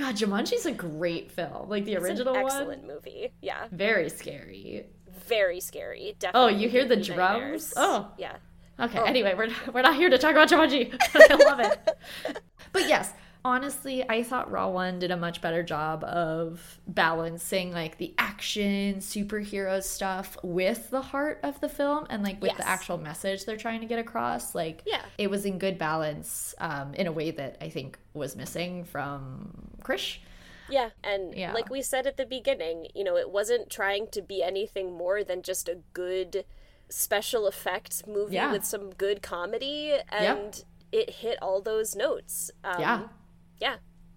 [0.00, 1.68] God, Jumanji's a great film.
[1.68, 2.52] Like the it's original an one.
[2.52, 4.86] excellent movie yeah Very scary.
[5.28, 7.18] very scary Oh, you hear the drums?
[7.18, 7.74] nightmares.
[7.76, 8.10] Oh.
[8.18, 8.36] yeah
[8.78, 8.98] Okay.
[8.98, 9.04] Oh.
[9.04, 10.96] Anyway, we're we're not here to talk about Jumanji.
[11.14, 12.42] I love it.
[12.72, 13.12] But yes,
[13.44, 19.82] honestly, I thought Ra.One did a much better job of balancing like the action superhero
[19.82, 23.80] stuff with the heart of the film and like with the actual message they're trying
[23.80, 24.54] to get across.
[24.54, 25.02] Like, Yeah.
[25.18, 29.52] it was in good balance um, in a way that I think was missing from
[29.82, 30.18] Krrish.
[30.68, 31.52] Yeah, and Yeah.
[31.52, 35.24] like we said at the beginning, you know, it wasn't trying to be anything more
[35.24, 36.44] than just a good
[36.88, 38.52] special effects movie Yeah.
[38.52, 40.62] with some good comedy, and
[40.92, 42.50] it hit all those notes.
[42.64, 43.02] Um, Yeah.
[43.60, 43.76] Yeah.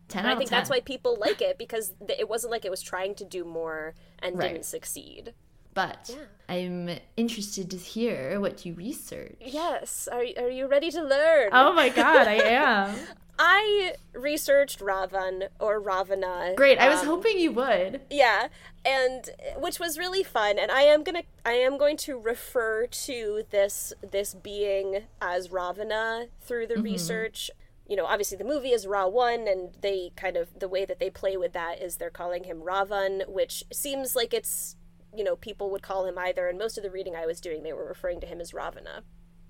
[0.09, 0.57] Ten And out I think 10.
[0.59, 3.43] that's why people like it because th- it wasn't like it was trying to do
[3.45, 4.49] more and Right.
[4.51, 5.33] didn't succeed.
[5.73, 6.25] But Yeah.
[6.55, 9.37] I'm interested to hear what you research.
[9.41, 11.49] Yes, are are you ready to learn?
[11.51, 12.95] Oh my god, I am.
[13.39, 16.53] I researched Ravan or Ravana.
[16.55, 16.77] Great.
[16.77, 18.01] I was um, hoping you would.
[18.11, 18.49] yeah
[18.85, 23.43] and which was really fun and i am gonna i am going to refer to
[23.49, 27.49] this this being as ravana through the research
[27.87, 30.99] you know obviously the movie is ra 1 and they kind of the way that
[30.99, 34.75] they play with that is they're calling him ravan which seems like it's
[35.15, 37.63] you know people would call him either and most of the reading i was doing
[37.63, 39.03] they were referring to him as ravana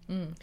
[0.10, 0.36] mm.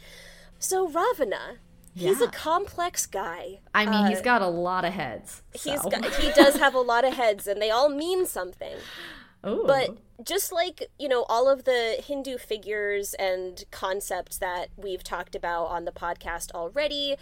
[0.59, 1.59] so ravana
[1.95, 2.27] he's Yeah.
[2.27, 5.43] a complex guy I mean, he's uh, got a lot of heads.
[5.53, 5.91] He's so.
[5.91, 8.77] got, he does have a lot of heads, and they all mean something.
[9.47, 9.65] Ooh.
[9.67, 15.35] But just like, you know, all of the Hindu figures and concepts that we've talked
[15.35, 17.17] about on the podcast already,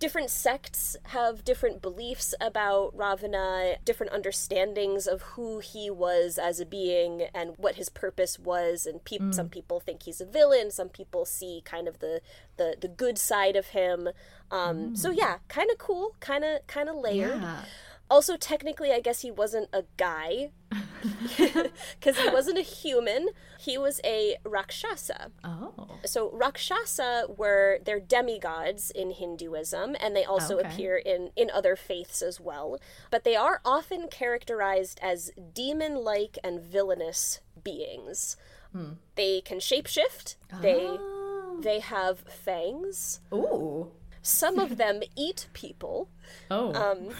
[0.00, 6.66] different sects have different beliefs about Ravana, different understandings of who he was as a
[6.66, 8.86] being and what his purpose was.
[8.86, 9.34] And pe- mm.
[9.34, 10.70] some people think he's a villain.
[10.70, 12.22] Some people see kind of the
[12.56, 14.08] the, the good side of him.
[14.50, 14.98] Um, mm.
[14.98, 17.40] So yeah, kind of cool, kind of kind of layered.
[17.40, 17.64] Yeah.
[18.10, 20.50] Also, technically, I guess he wasn't a guy
[21.38, 23.28] because he wasn't a human.
[23.58, 25.30] He was a Rakshasa.
[25.44, 25.88] Oh.
[26.04, 30.68] So, Rakshasa were they're demigods in Hinduism, and they also okay.
[30.68, 32.78] appear in, in other faiths as well.
[33.10, 38.36] But they are often characterized as demon like and villainous beings.
[38.72, 38.92] Hmm.
[39.14, 40.36] They can shapeshift.
[40.60, 41.60] They oh.
[41.62, 43.20] they have fangs.
[43.32, 43.92] Ooh.
[44.22, 46.08] Some of them eat people.
[46.50, 46.72] Oh.
[46.74, 47.14] Um,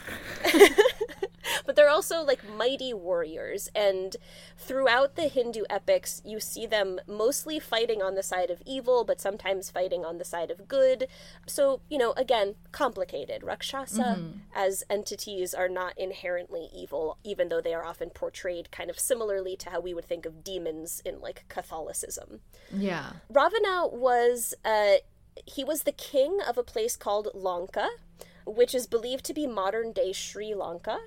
[1.66, 4.16] but they're also like mighty warriors, and
[4.59, 9.20] throughout the Hindu epics, you see them mostly fighting on the side of evil, but
[9.20, 11.07] sometimes fighting on the side of good.
[11.46, 13.42] So, you know, again, complicated.
[13.42, 14.38] Rakshasa mm-hmm.
[14.55, 19.57] as entities are not inherently evil, even though they are often portrayed kind of similarly
[19.57, 22.40] to how we would think of demons in like Catholicism.
[22.72, 23.12] Yeah.
[23.28, 24.96] Ravana was uh,
[25.47, 27.88] he was the king of a place called Lanka,
[28.47, 30.99] which is believed to be modern day Sri Lanka.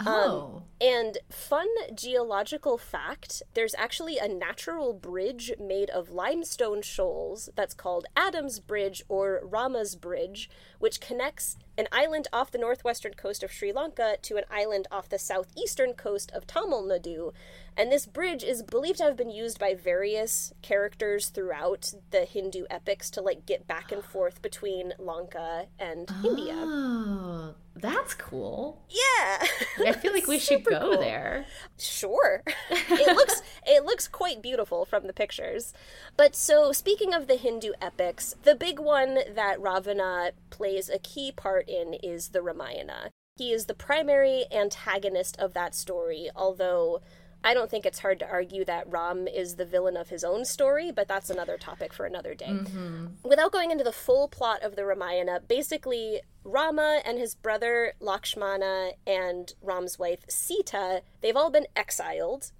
[0.00, 0.52] Um, oh.
[0.56, 7.74] Um, and fun geological fact there's actually a natural bridge made of limestone shoals that's
[7.74, 13.52] called Adam's Bridge or Rama's Bridge, which connects an island off the northwestern coast of
[13.52, 17.32] Sri Lanka to an island off the southeastern coast of Tamil Nadu.
[17.80, 22.64] And this bridge is believed to have been used by various characters throughout the Hindu
[22.68, 26.56] epics to like get back and forth between Lanka and India.
[26.58, 27.54] oh, India.
[27.76, 28.82] That's cool.
[28.90, 29.46] Yeah.
[29.88, 31.00] I feel like we should go cool.
[31.00, 31.46] there.
[31.78, 32.42] Sure.
[32.70, 35.72] it looks it looks quite beautiful from the pictures.
[36.18, 41.32] But so speaking of the Hindu epics, the big one that Ravana plays a key
[41.32, 43.08] part in is the Ramayana.
[43.38, 47.00] He is the primary antagonist of that story, although
[47.42, 50.44] I don't think it's hard to argue that Ram is the villain of his own
[50.44, 52.50] story, but that's another topic for another day.
[52.50, 53.06] Mm-hmm.
[53.24, 58.92] Without going into the full plot of the Ramayana, basically, Rama and his brother Lakshmana
[59.06, 62.52] and Ram's wife Sita, they've all been exiled.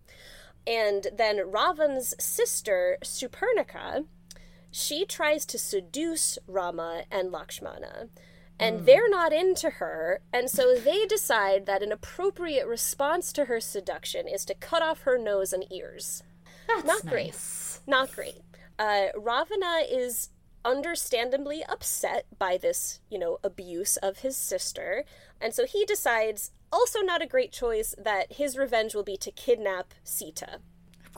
[0.67, 4.05] And then Ravan's sister, Suparnika,
[4.71, 8.09] she tries to seduce Rama and Lakshmana
[8.61, 8.85] and mm.
[8.85, 14.29] they're not into her, and so they decide that an appropriate response to her seduction
[14.29, 16.23] is to cut off her nose and ears.
[16.69, 17.11] That's not nice.
[17.11, 17.91] great.
[17.91, 18.43] Not great.
[18.79, 20.29] Uh, Ravana is
[20.65, 25.05] understandably upset by this, you know, abuse of his sister,
[25.41, 29.31] and so he decides, also not a great choice, that his revenge will be to
[29.31, 30.61] kidnap Sita.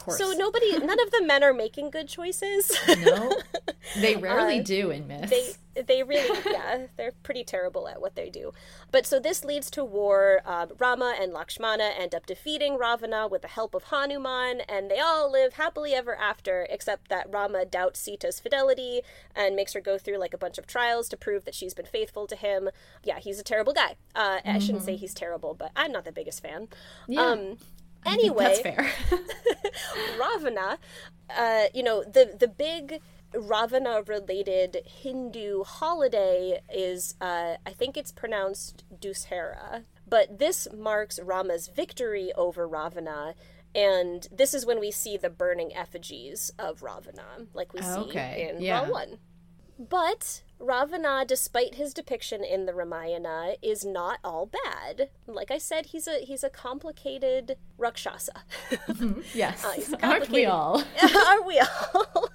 [0.02, 0.18] Course.
[0.18, 2.76] So nobody, none of the men are making good choices.
[3.04, 3.30] no,
[4.00, 5.30] they rarely uh, do in myths.
[5.30, 8.52] They, they really, yeah, they're pretty terrible at what they do.
[8.90, 10.42] But so this leads to war.
[10.44, 14.98] Um, Rama and Lakshmana end up defeating Ravana with the help of Hanuman, and they
[14.98, 16.66] all live happily ever after.
[16.68, 19.02] Except that Rama doubts Sita's fidelity
[19.36, 21.86] and makes her go through like a bunch of trials to prove that she's been
[21.86, 22.70] faithful to him.
[23.04, 23.94] Yeah, he's a terrible guy.
[24.16, 24.50] Uh, mm-hmm.
[24.50, 25.00] I shouldn't say mm-hmm.
[25.02, 26.66] he's terrible, but I'm not the biggest fan.
[27.06, 27.20] Yeah.
[27.20, 27.58] Um,
[28.04, 28.90] Anyway, that's fair.
[30.18, 30.78] Ravana,
[31.36, 33.00] uh, you know, the the big
[33.34, 39.84] Ravana related Hindu holiday is, uh, I think it's pronounced Dussehra.
[40.06, 43.34] But this marks Rama's victory over Ravana,
[43.74, 48.52] and this is when we see the burning effigies of Ravana, like we see okay.
[48.54, 48.82] in yeah.
[48.82, 49.18] Ra 1.
[49.88, 55.10] But Ravana, despite his depiction in the Ramayana, is not all bad.
[55.26, 58.44] Like I said, he's a he's a complicated Rakshasa.
[59.34, 60.84] yes, uh, aren't we all?
[61.02, 62.28] are we all?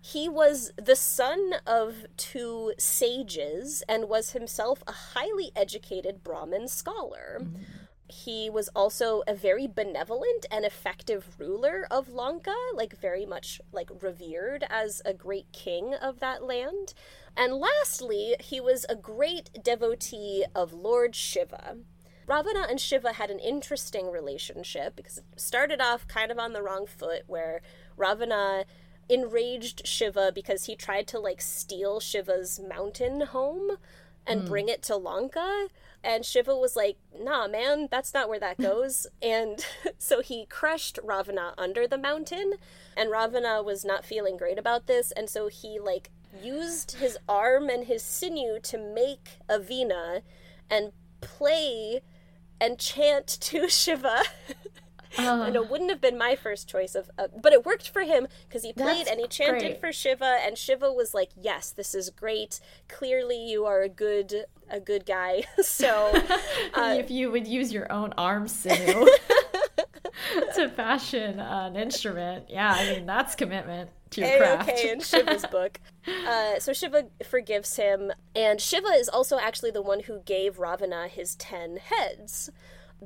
[0.00, 7.38] he was the son of two sages and was himself a highly educated Brahmin scholar.
[7.40, 7.62] Mm-hmm.
[8.08, 13.90] He was also a very benevolent and effective ruler of Lanka, like very much like
[14.02, 16.92] revered as a great king of that land.
[17.36, 21.78] And lastly, he was a great devotee of Lord Shiva.
[22.26, 26.62] Ravana and Shiva had an interesting relationship because it started off kind of on the
[26.62, 27.60] wrong foot where
[27.96, 28.64] Ravana
[29.08, 33.72] enraged Shiva because he tried to like steal Shiva's mountain home
[34.26, 34.48] and mm.
[34.48, 35.68] bring it to Lanka.
[36.04, 39.06] And Shiva was like, nah, man, that's not where that goes.
[39.22, 39.64] and
[39.98, 42.54] so he crushed Ravana under the mountain.
[42.96, 45.10] And Ravana was not feeling great about this.
[45.12, 46.10] And so he, like,
[46.42, 50.22] used his arm and his sinew to make a veena
[50.70, 52.02] and play
[52.60, 54.22] and chant to Shiva.
[55.18, 58.26] I it wouldn't have been my first choice of, uh, but it worked for him
[58.48, 59.80] because he played and he chanted great.
[59.80, 62.60] for Shiva, and Shiva was like, "Yes, this is great.
[62.88, 66.12] Clearly, you are a good a good guy." so,
[66.74, 69.06] uh, if you would use your own arm sinew
[70.54, 74.68] to fashion an instrument, yeah, I mean that's commitment to your craft.
[74.68, 75.80] A-okay in Shiva's book.
[76.26, 81.08] Uh, so Shiva forgives him, and Shiva is also actually the one who gave Ravana
[81.08, 82.50] his ten heads.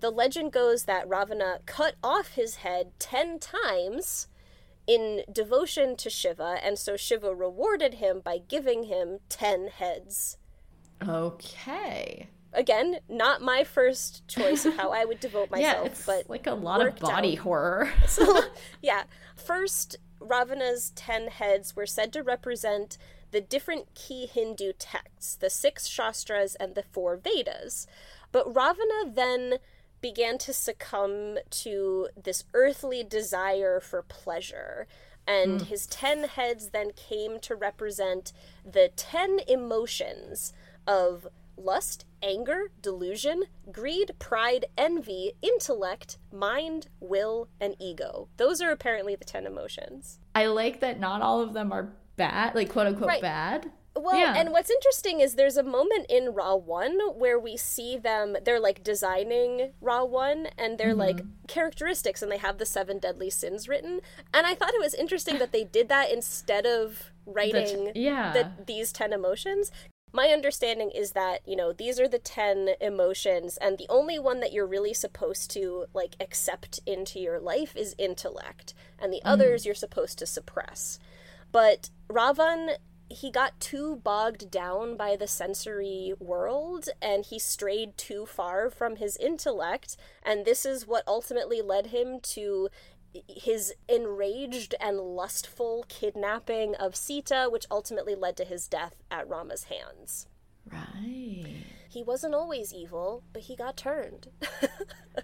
[0.01, 4.29] The legend goes that Ravana cut off his head ten times
[4.87, 10.39] in devotion to Shiva, and so Shiva rewarded him by giving him ten heads.
[11.07, 12.29] Okay.
[12.53, 16.47] Again, not my first choice of how I would devote myself, yeah, it's but like
[16.47, 17.43] a lot of body out.
[17.43, 17.91] horror.
[18.07, 18.43] So,
[18.83, 19.05] yeah.
[19.37, 22.97] First, Ravana's ten heads were said to represent
[23.31, 27.87] the different key Hindu texts, the six Shastras and the four Vedas.
[28.33, 29.59] But Ravana then
[30.01, 34.87] began to succumb to this earthly desire for pleasure.
[35.27, 35.67] And hmm.
[35.67, 38.33] his ten heads then came to represent
[38.65, 40.53] the ten emotions
[40.87, 41.27] of
[41.59, 48.29] lust, anger, delusion, greed, pride, envy, intellect, mind, will, and ego.
[48.37, 50.19] Those are apparently the 10 emotions.
[50.35, 53.23] I like that not all of them are bad, like quote unquote Right.
[53.23, 53.73] bad.
[53.99, 54.35] Well, Yeah.
[54.37, 58.61] and what's interesting is there's a moment in Ra 1 where we see them, they're
[58.61, 61.01] like designing Ra 1 and they're mm-hmm.
[61.01, 64.01] like characteristics and they have the seven deadly sins written.
[64.33, 68.33] And I thought it was interesting that they did that instead of writing yeah.
[68.33, 69.73] the, these 10 emotions.
[70.13, 74.41] My understanding is that, you know, these are the 10 emotions and the only one
[74.41, 79.31] that you're really supposed to like accept into your life is intellect and the mm.
[79.31, 80.99] others you're supposed to suppress.
[81.53, 82.77] But Ravan
[83.09, 88.97] he got too bogged down by the sensory world and he strayed too far from
[88.97, 92.69] his intellect and this is what ultimately led him to
[93.27, 99.65] his enraged and lustful kidnapping of Sita which ultimately led to his death at Rama's
[99.65, 100.27] hands.
[100.71, 101.65] right.
[101.91, 104.29] He wasn't always evil, but he got turned.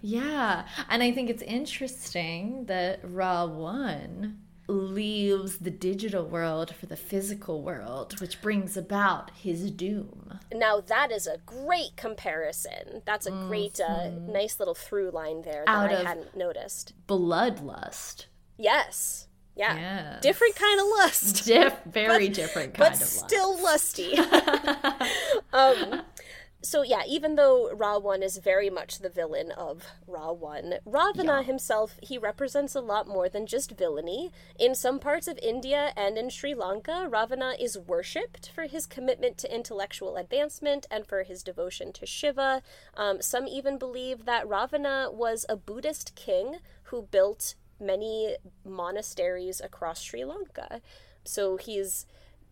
[0.01, 0.65] Yeah.
[0.89, 7.61] And I think it's interesting that Ra 1 leaves the digital world for the physical
[7.61, 10.39] world, which brings about his doom.
[10.53, 13.01] now that is a great comparison.
[13.05, 16.93] That's a great uh, nice little through line there that Out I hadn't noticed.
[17.07, 18.25] Bloodlust.
[18.57, 19.27] Yes.
[19.55, 19.75] Yeah.
[19.77, 20.21] Yes.
[20.21, 21.45] Different kind of lust.
[21.45, 23.19] Diff- very different kind but of lust.
[23.29, 24.17] still lusty.
[25.53, 26.01] um,
[26.65, 31.43] so yeah, even though Ra One is very much the villain of Ra One, Ravana
[31.43, 34.31] himself he represents a lot more than just villainy.
[34.59, 39.37] In some parts of India and in Sri Lanka, Ravana is worshipped for his commitment
[39.39, 42.61] to intellectual advancement and for his devotion to Shiva.
[42.95, 50.01] Um, some even believe that Ravana was a Buddhist king who built many monasteries across
[50.01, 50.81] Sri Lanka.
[51.23, 52.05] So he's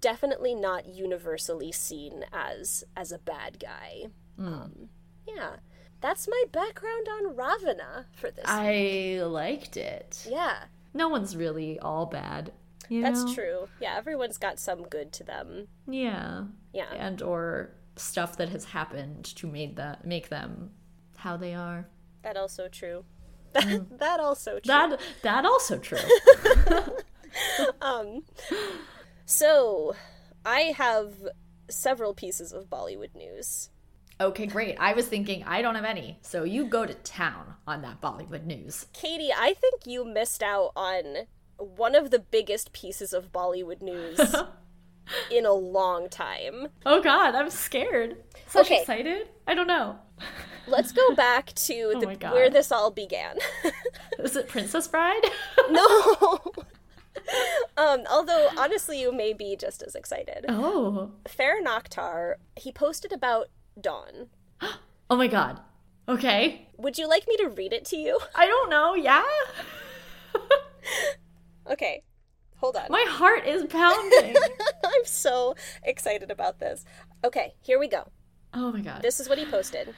[0.04, 4.04] definitely not universally seen as as a bad guy.
[4.38, 4.90] Um,
[5.26, 5.56] yeah,
[6.02, 8.44] that's my background on Ravana for this.
[8.46, 10.28] I liked it.
[10.30, 12.52] yeah, No one's really all bad.
[12.90, 13.34] You that's know?
[13.34, 13.68] true.
[13.80, 15.68] Yeah, everyone's got some good to them.
[15.88, 16.44] Yeah.
[16.74, 16.92] Yeah.
[16.94, 20.72] And or stuff that has happened to made that make them
[21.16, 21.88] how they are.
[22.24, 23.06] That also true.
[23.54, 24.62] That, that also true.
[24.68, 26.00] That that also true.
[27.82, 28.24] Um,
[29.26, 29.96] so
[30.46, 31.14] I have
[31.70, 33.70] several pieces of Bollywood news.
[34.20, 34.78] okay, great.
[34.80, 36.20] I was thinking I don't have any.
[36.22, 38.86] So you go to town on that Bollywood news.
[38.94, 41.26] Katie, I think you missed out on
[41.58, 44.20] one of the biggest pieces of Bollywood news
[45.32, 46.68] in a long time.
[46.86, 48.18] Oh god, I'm scared.
[48.48, 48.82] Such Okay.
[48.82, 49.28] excited?
[49.48, 49.98] I don't know.
[50.68, 52.34] Let's go back to oh the, my God.
[52.34, 53.38] where this all began.
[54.20, 55.24] Is it Princess Bride?
[55.70, 56.40] no.
[57.78, 60.46] um, although honestly, you may be just as excited.
[60.50, 61.12] oh.
[61.26, 63.48] Farhan Akhtar, he posted about
[63.80, 64.30] Don.
[65.10, 65.60] Oh my god.
[66.10, 66.68] Okay.
[66.78, 68.18] Would you like me to read it to you?
[68.36, 68.96] I don't know.
[68.96, 69.24] Yeah.
[71.70, 72.04] Okay,
[72.58, 72.88] hold on.
[72.90, 74.36] my heart is pounding.
[74.84, 76.84] I'm so excited about this.
[77.24, 78.10] Okay, here we go.
[78.54, 79.02] oh my god.
[79.02, 79.94] This is what he posted.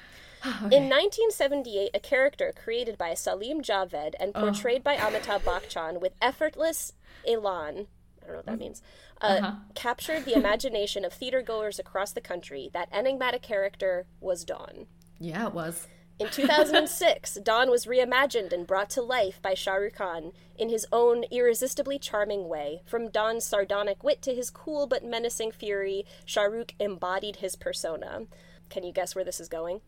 [0.66, 0.78] Okay.
[0.78, 6.94] In 1978, a character created by Salim Javed and portrayed by Amitabh Bachchan with effortless
[7.28, 7.88] elan,
[8.22, 8.82] I don't know what that means,
[9.22, 12.70] uh, captured the imagination of theatergoers across the country.
[12.74, 14.88] That enigmatic character was Don.
[15.20, 15.88] yeah, it was.
[16.20, 20.86] In 2006, Don was reimagined and brought to life by Shah Rukh Khan in his
[20.92, 22.82] own irresistibly charming way.
[22.86, 28.28] From Don's sardonic wit to his cool but menacing fury, Shah Rukh embodied his persona.
[28.70, 29.82] Can you guess where this is going?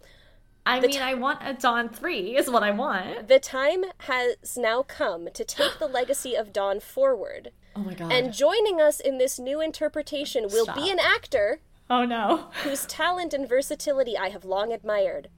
[0.67, 3.27] I mean, I want a Don 3 is what I want.
[3.27, 7.51] The time has now come to take the legacy of Don forward.
[7.77, 8.11] Oh my god.
[8.11, 10.75] And joining us in this new interpretation will Stop.
[10.77, 11.59] be an actor
[11.91, 12.47] oh no.
[12.63, 15.29] whose talent and versatility I have long admired.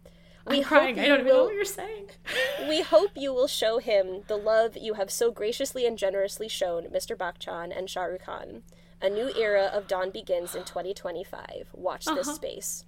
[0.47, 0.99] We I'm hope crying.
[0.99, 2.11] I don't even know will what you're saying.
[2.69, 6.85] we hope you will show him the love you have so graciously and generously shown
[6.85, 7.13] Mr.
[7.13, 8.63] Bachchan and Shah Rukh Khan.
[9.01, 11.71] A new era of Don begins in 2025.
[11.73, 12.35] Watch this uh-huh.
[12.35, 12.85] space.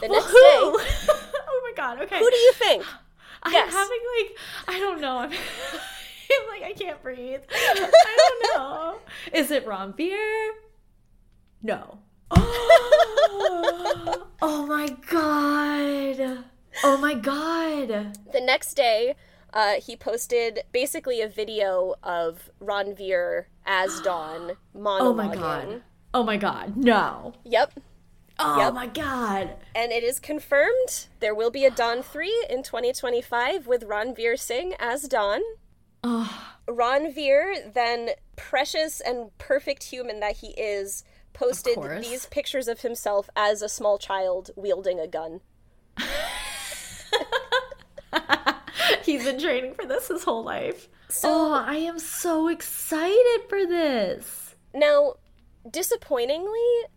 [0.00, 2.00] The next day, oh my god.
[2.02, 2.18] Okay.
[2.18, 2.84] who do you think?
[3.42, 3.72] I'm Yes.
[3.72, 4.36] having like
[4.68, 5.18] I don't know.
[5.18, 7.40] I'm, I'm like I can't breathe.
[7.50, 8.98] I don't know.
[9.32, 10.50] Is it Ranbir?
[11.62, 11.98] No.
[14.42, 16.44] oh my god.
[16.82, 18.18] Oh my god.
[18.32, 19.14] The next day,
[19.52, 25.04] uh, he posted basically a video of Ranveer as Don monologuing.
[25.06, 25.82] Oh my god.
[26.12, 26.76] Oh my god.
[26.76, 27.34] No.
[27.44, 27.74] Yep.
[28.38, 28.74] Oh Yep.
[28.74, 29.50] my god.
[29.74, 34.74] And it is confirmed there will be a Don 3 in 2025 with Ranveer Singh
[34.80, 35.40] as Don.
[36.02, 43.30] Oh, Ranveer, then precious and perfect human that he is, posted these pictures of himself
[43.36, 45.40] as a small child wielding a gun.
[49.04, 50.88] he's been training for this his whole life.
[51.22, 54.54] oh, I am so excited for this.
[54.74, 55.14] Now,
[55.70, 56.48] disappointingly,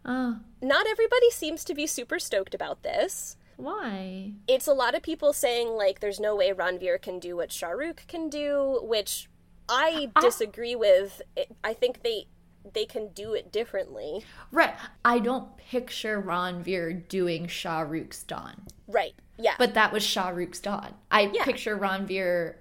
[0.06, 3.38] Oh, not everybody seems to be super stoked about this.
[3.58, 4.34] why?
[4.48, 7.70] It's a lot of people saying, like, there's no way Ranveer can do what Shah
[7.70, 9.30] Rukh can do, which
[9.70, 10.22] I ah.
[10.22, 11.22] disagree with.
[11.64, 12.28] I think they
[12.74, 14.26] they can do it differently.
[14.52, 14.76] Right.
[15.06, 19.14] I don't picture Ranveer doing Shah Rukh's Don, Right.
[19.38, 19.54] Yeah.
[19.58, 20.94] but that was Shah Rukh's Don.
[21.10, 21.46] I Yeah.
[21.46, 22.56] picture Ranveer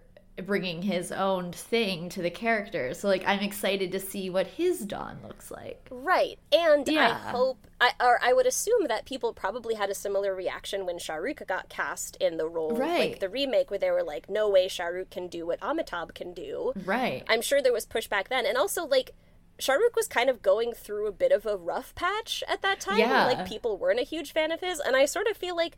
[0.45, 2.93] bringing his own thing to the character.
[2.93, 5.87] So, like, I'm excited to see what his Don looks like.
[5.91, 6.39] Right.
[6.53, 10.85] And I hope, I, or I would assume that people probably had a similar reaction
[10.85, 13.11] when Shah Rukh got cast in the role, Right.
[13.13, 16.15] like the remake, where they were like, no way Shah Rukh can do what Amitabh
[16.15, 16.73] can do.
[16.85, 17.25] Right.
[17.29, 18.45] I'm sure there was pushback then.
[18.45, 19.13] And also, like,
[19.59, 22.79] Shah Rukh was kind of going through a bit of a rough patch at that
[22.79, 22.99] time.
[22.99, 23.25] Yeah.
[23.25, 24.81] Like, people weren't a huge fan of his.
[24.81, 25.77] And I sort of feel like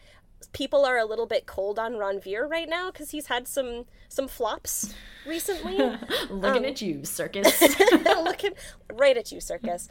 [0.52, 4.28] people are a little bit cold on Ranveer right now because he's had some some
[4.28, 4.94] flops
[5.26, 5.76] recently.
[6.30, 7.60] Looking um, at you, Cirkus.
[8.24, 8.52] Looking
[8.92, 9.88] right at you, Cirkus.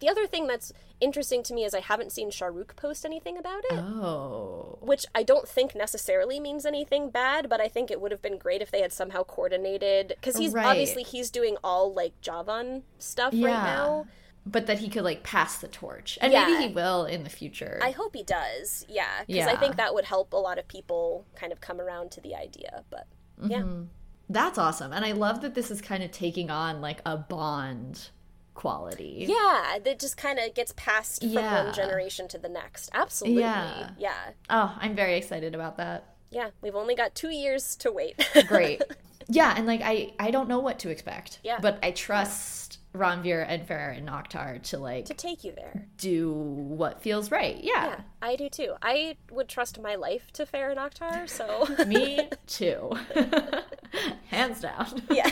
[0.00, 3.38] The other thing that's interesting to me is I haven't seen Shah Rukh post anything
[3.38, 4.78] about it, oh.
[4.80, 8.38] which I don't think necessarily means anything bad, but I think it would have been
[8.38, 10.66] great if they had somehow coordinated because he's Right.
[10.66, 14.06] obviously he's doing all like Jawan stuff right now.
[14.46, 16.18] But that he could, like, pass the torch.
[16.20, 16.46] And Yeah.
[16.46, 17.78] maybe he will in the future.
[17.82, 21.26] I hope he does, yeah, because I think that would help a lot of people
[21.36, 22.84] kind of come around to the idea.
[22.90, 23.06] But
[23.42, 23.84] yeah, mm-hmm.
[24.30, 24.92] That's awesome.
[24.92, 28.10] And I love that this is kind of taking on, like, a Bond
[28.54, 29.26] quality.
[29.28, 31.64] yeah, that just kind of gets passed from Yeah.
[31.64, 32.90] one generation to the next.
[32.94, 33.90] Absolutely, Yeah.
[33.98, 34.30] yeah.
[34.48, 36.04] Oh, I'm very excited about that.
[36.30, 38.16] Yeah, we've only got two years to wait.
[38.46, 38.82] Great.
[39.28, 41.40] yeah, and like I I don't know what to expect.
[41.42, 41.58] Yeah.
[41.60, 45.86] But I trust Ranveer and Farhan Akhtar to like to take you there.
[45.96, 47.56] do what feels right.
[47.62, 47.86] Yeah.
[47.86, 48.74] Yeah, I do too.
[48.82, 52.90] I would trust my life to Farhan Akhtar, so Me too.
[54.28, 55.02] Hands down.
[55.10, 55.30] yeah.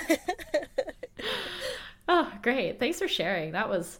[2.08, 2.78] Oh, great.
[2.78, 3.52] Thanks for sharing.
[3.52, 3.98] That was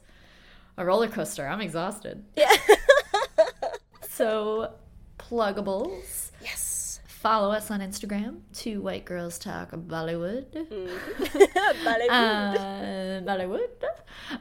[0.77, 1.47] a roller coaster.
[1.47, 2.25] I'm exhausted.
[2.37, 2.53] yeah.
[4.09, 4.73] So,
[5.19, 6.31] pluggables.
[6.43, 6.68] yes.
[7.21, 10.47] Follow us on Instagram, Two White Girls Talk Bollywood.
[11.85, 12.11] Bollywood.
[12.11, 13.69] uh, Bollywood.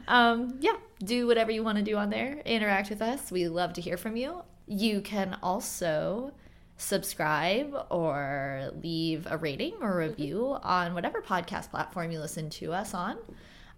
[0.06, 2.40] Um, yeah, do whatever you want to do on there.
[2.44, 3.32] Interact with us.
[3.32, 4.42] We love to hear from you.
[4.68, 6.32] You can also
[6.76, 12.94] subscribe or leave a rating or review on whatever podcast platform you listen to us
[12.94, 13.18] on.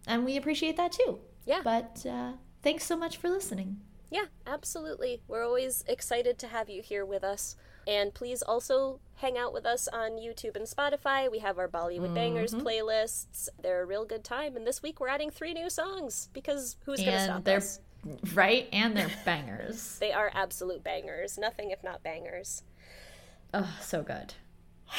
[0.07, 1.21] And we appreciate that too.
[1.47, 1.63] Yeah.
[1.65, 2.33] But uh,
[2.63, 3.79] thanks so much for listening.
[4.11, 5.23] Yeah, absolutely.
[5.27, 7.57] We're always excited to have you here with us.
[7.87, 11.31] And please also hang out with us on YouTube and Spotify.
[11.31, 12.67] We have our Bollywood Bangers Mm-hmm.
[12.67, 13.49] playlists.
[13.63, 14.57] They're a real good time.
[14.57, 17.81] And this week we're adding three new songs because who's going to stop they're us?
[18.35, 19.99] right, and they're bangers.
[20.01, 21.37] They are absolute bangers.
[21.39, 22.63] Nothing if not bangers.
[23.53, 24.35] oh, so good.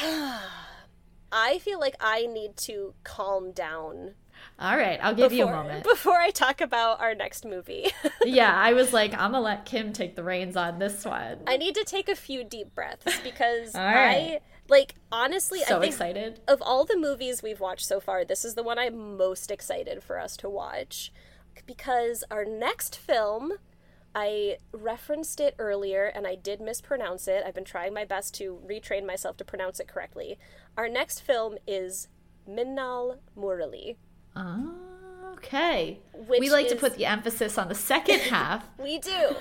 [1.32, 4.14] I feel like I need to calm down
[4.58, 5.84] All right, I'll give you a moment.
[5.84, 7.90] before I talk about our next movie.
[8.24, 11.38] yeah, I was like, I'm gonna let Kim take the reins on this one.
[11.46, 14.38] I need to take a few deep breaths because right.
[14.38, 16.40] I like honestly so I think excited.
[16.46, 20.02] of all the movies we've watched so far, this is the one I'm most excited
[20.02, 21.12] for us to watch
[21.66, 23.54] because our next film
[24.14, 27.44] I referenced it earlier and I did mispronounce it.
[27.46, 30.38] I've been trying my best to retrain myself to pronounce it correctly.
[30.76, 32.08] Our next film is
[32.46, 33.96] Minnal Murali.
[34.36, 36.00] Okay.
[36.26, 38.64] Which we like to put the emphasis on the second half.
[38.78, 39.36] We do.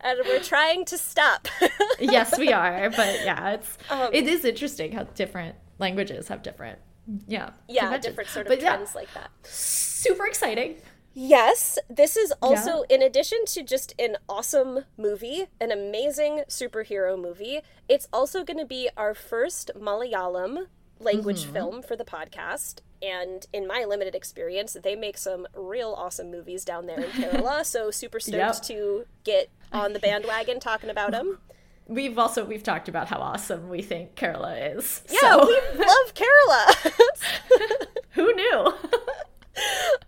[0.00, 1.48] and we're trying to stop.
[2.00, 2.90] yes, we are.
[2.90, 6.78] But yeah, it's Um, it is interesting how different languages have different
[7.26, 8.04] yeah yeah, conventions.
[8.06, 9.30] different sort of But yeah, like that.
[9.42, 10.76] super exciting.
[11.14, 17.60] Yes, this is also, in addition to just an awesome movie, an amazing superhero movie,
[17.86, 20.68] it's also going to be our first Malayalam
[21.02, 21.52] language Mm-hmm.
[21.52, 22.80] film for the podcast.
[23.02, 27.64] And in my limited experience, they make some real awesome movies down there in Kerala.
[27.64, 28.62] so super stoked Yep.
[28.62, 31.38] to get on the bandwagon talking about them.
[31.88, 35.02] We've also we've talked about how awesome we think Kerala is.
[35.10, 37.86] Yeah, so we love Kerala.
[38.12, 38.72] who knew?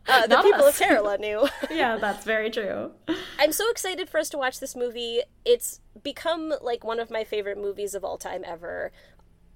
[0.08, 0.80] uh, the Not people us.
[0.80, 1.48] of Kerala knew.
[1.70, 2.92] yeah, that's very true.
[3.40, 5.22] I'm so excited for us to watch this movie.
[5.44, 8.92] It's become like one of my favorite movies of all time ever.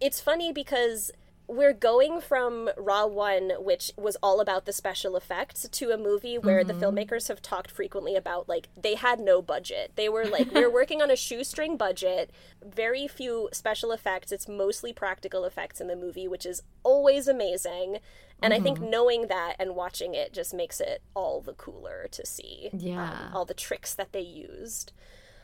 [0.01, 1.13] It's funny because
[1.49, 6.37] we're going from Ra 1, which was all about the special effects, to a movie
[6.37, 9.93] where the filmmakers have talked frequently about like they had no budget.
[9.97, 12.31] They were like, we're working on a shoestring budget,
[12.63, 14.31] very few special effects.
[14.31, 17.99] It's mostly practical effects in the movie, which is always amazing.
[18.43, 22.25] And I think knowing that and watching it just makes it all the cooler to
[22.25, 22.71] see
[23.01, 24.93] um, all the tricks that they used.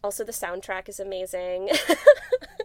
[0.04, 1.70] Also, the soundtrack is amazing.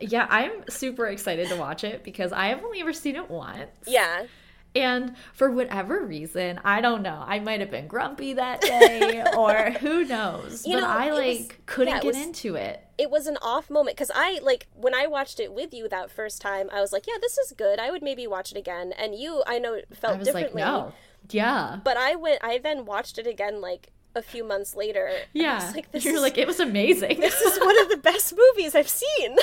[0.02, 3.70] Yeah, I'm super excited to watch it because I have only ever seen it once.
[3.86, 4.28] yeah.
[4.76, 7.22] And for whatever reason, I don't know.
[7.28, 10.66] I might have been grumpy that day or who knows.
[10.66, 12.82] You but know, I like was- couldn't yeah, get was- into it.
[12.98, 16.12] It was an off moment because I, like, when I watched it with you that
[16.12, 17.78] first time, I was like, yeah, this is good.
[17.80, 18.94] I would maybe watch it again.
[18.98, 20.62] And you, I know, felt I was like, differently.
[20.62, 20.94] no.
[21.30, 21.80] Yeah.
[21.84, 25.12] But I went, I then watched it again, like, a few months later.
[25.34, 25.72] Yeah.
[25.74, 27.20] like, this You're is, like, it was amazing.
[27.22, 29.38] this is one of the best movies I've seen.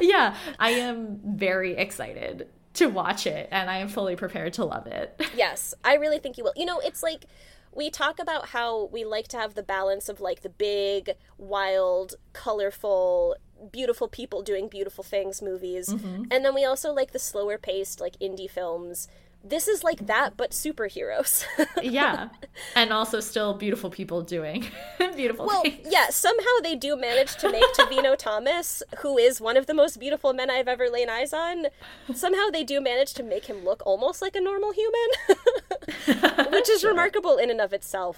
[0.00, 0.34] yeah.
[0.58, 5.20] I am very excited to watch it and I am fully prepared to love it.
[5.36, 6.54] Yes, I really think you will.
[6.56, 7.26] You know, it's like
[7.74, 12.14] we talk about how we like to have the balance of like the big, wild,
[12.32, 13.36] colorful,
[13.70, 15.88] beautiful people doing beautiful things movies.
[15.88, 16.24] Mm-hmm.
[16.30, 19.08] And then we also like the slower paced, like indie films.
[19.44, 21.44] This is like that, but superheroes.
[21.82, 22.28] yeah.
[22.76, 24.66] And also still beautiful people doing
[25.16, 25.52] beautiful things.
[25.52, 25.88] well, things.
[25.90, 29.98] yeah, somehow they do manage to make Tovino Thomas, who is one of the most
[29.98, 31.66] beautiful men I've ever laid eyes on,
[32.14, 36.50] somehow they do manage to make him look almost like a normal human.
[36.52, 38.16] which is remarkable in and of itself.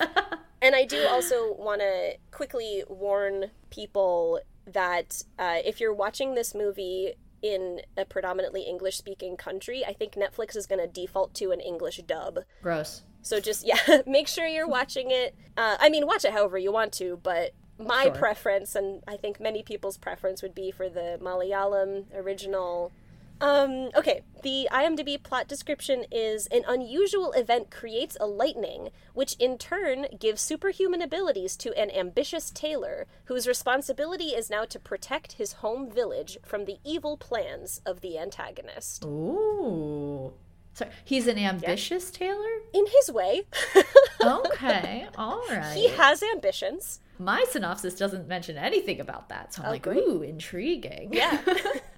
[0.61, 6.55] and I do also want to quickly warn people that uh, if you're watching this
[6.55, 7.15] movie
[7.45, 11.61] in a predominantly English speaking country, I think Netflix is going to default to an
[11.61, 12.39] English dub.
[12.63, 13.03] Gross.
[13.21, 15.35] So just, yeah, make sure you're watching it.
[15.55, 18.13] Uh, I mean, watch it however you want to, but my Sure.
[18.15, 22.93] preference, and I think many people's preference, would be for the Malayalam original.
[23.41, 29.59] Um, okay, the IMDb plot description is an unusual event creates a lightning, which in
[29.59, 35.55] turn gives superhuman abilities to an ambitious tailor, whose responsibility is now to protect his
[35.55, 39.05] home village from the evil plans of the antagonist.
[39.05, 40.33] Ooh.
[40.75, 42.61] So he's an ambitious tailor?
[42.73, 43.43] In his way,
[44.23, 45.07] Okay.
[45.17, 45.77] All right.
[45.77, 47.01] he has ambitions.
[47.19, 49.55] My synopsis doesn't mention anything about that.
[49.55, 49.99] So I'm like, great.
[49.99, 51.13] ooh, intriguing.
[51.13, 51.39] Yeah.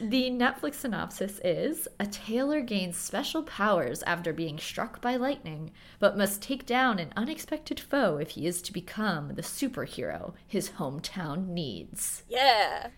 [0.00, 6.18] The Netflix synopsis is A tailor gains special powers after being struck by lightning, but
[6.18, 11.48] must take down an unexpected foe if he is to become the superhero his hometown
[11.48, 12.24] needs.
[12.28, 12.88] Yeah.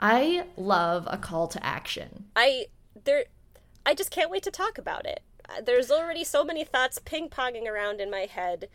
[0.00, 2.26] I love a call to action.
[2.34, 2.66] I
[3.04, 3.26] there
[3.86, 5.22] I just can't wait to talk about it.
[5.64, 8.68] There's already so many thoughts ping-ponging around in my head.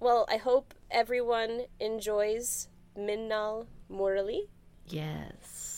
[0.00, 4.48] Well, I hope everyone enjoys Minnal Murali
[4.88, 5.77] Yes.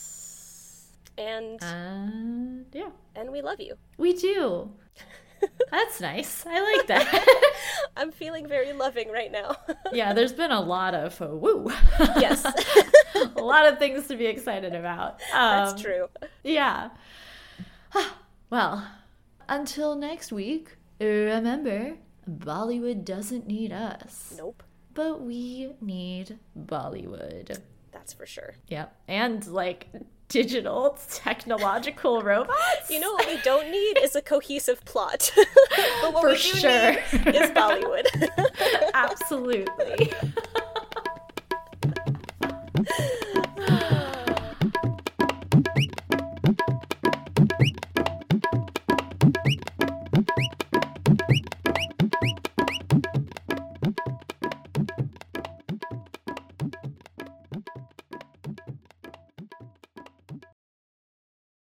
[1.21, 3.75] And And yeah, and we love you.
[3.97, 4.71] we do.
[5.71, 6.45] That's nice.
[6.45, 7.25] I like that.
[7.97, 9.55] I'm feeling very loving right now.
[9.91, 11.71] yeah, there's been a lot of uh, woo.
[12.25, 12.45] yes.
[13.15, 15.19] a lot of things to be excited about.
[15.33, 16.07] That's Um, true.
[16.43, 16.89] Yeah.
[18.49, 18.87] well,
[19.49, 21.95] until next week, remember
[22.29, 24.61] Bollywood doesn't need us, Nope.
[24.93, 27.59] but we need Bollywood.
[27.91, 28.53] That's for sure.
[28.67, 28.95] Yep.
[29.07, 29.87] And like
[30.31, 32.89] digital technological robots.
[32.89, 35.31] You know what we don't need is a cohesive plot.
[36.01, 36.91] but what For we do sure.
[36.93, 38.07] need is Bollywood.
[38.93, 40.11] Absolutely.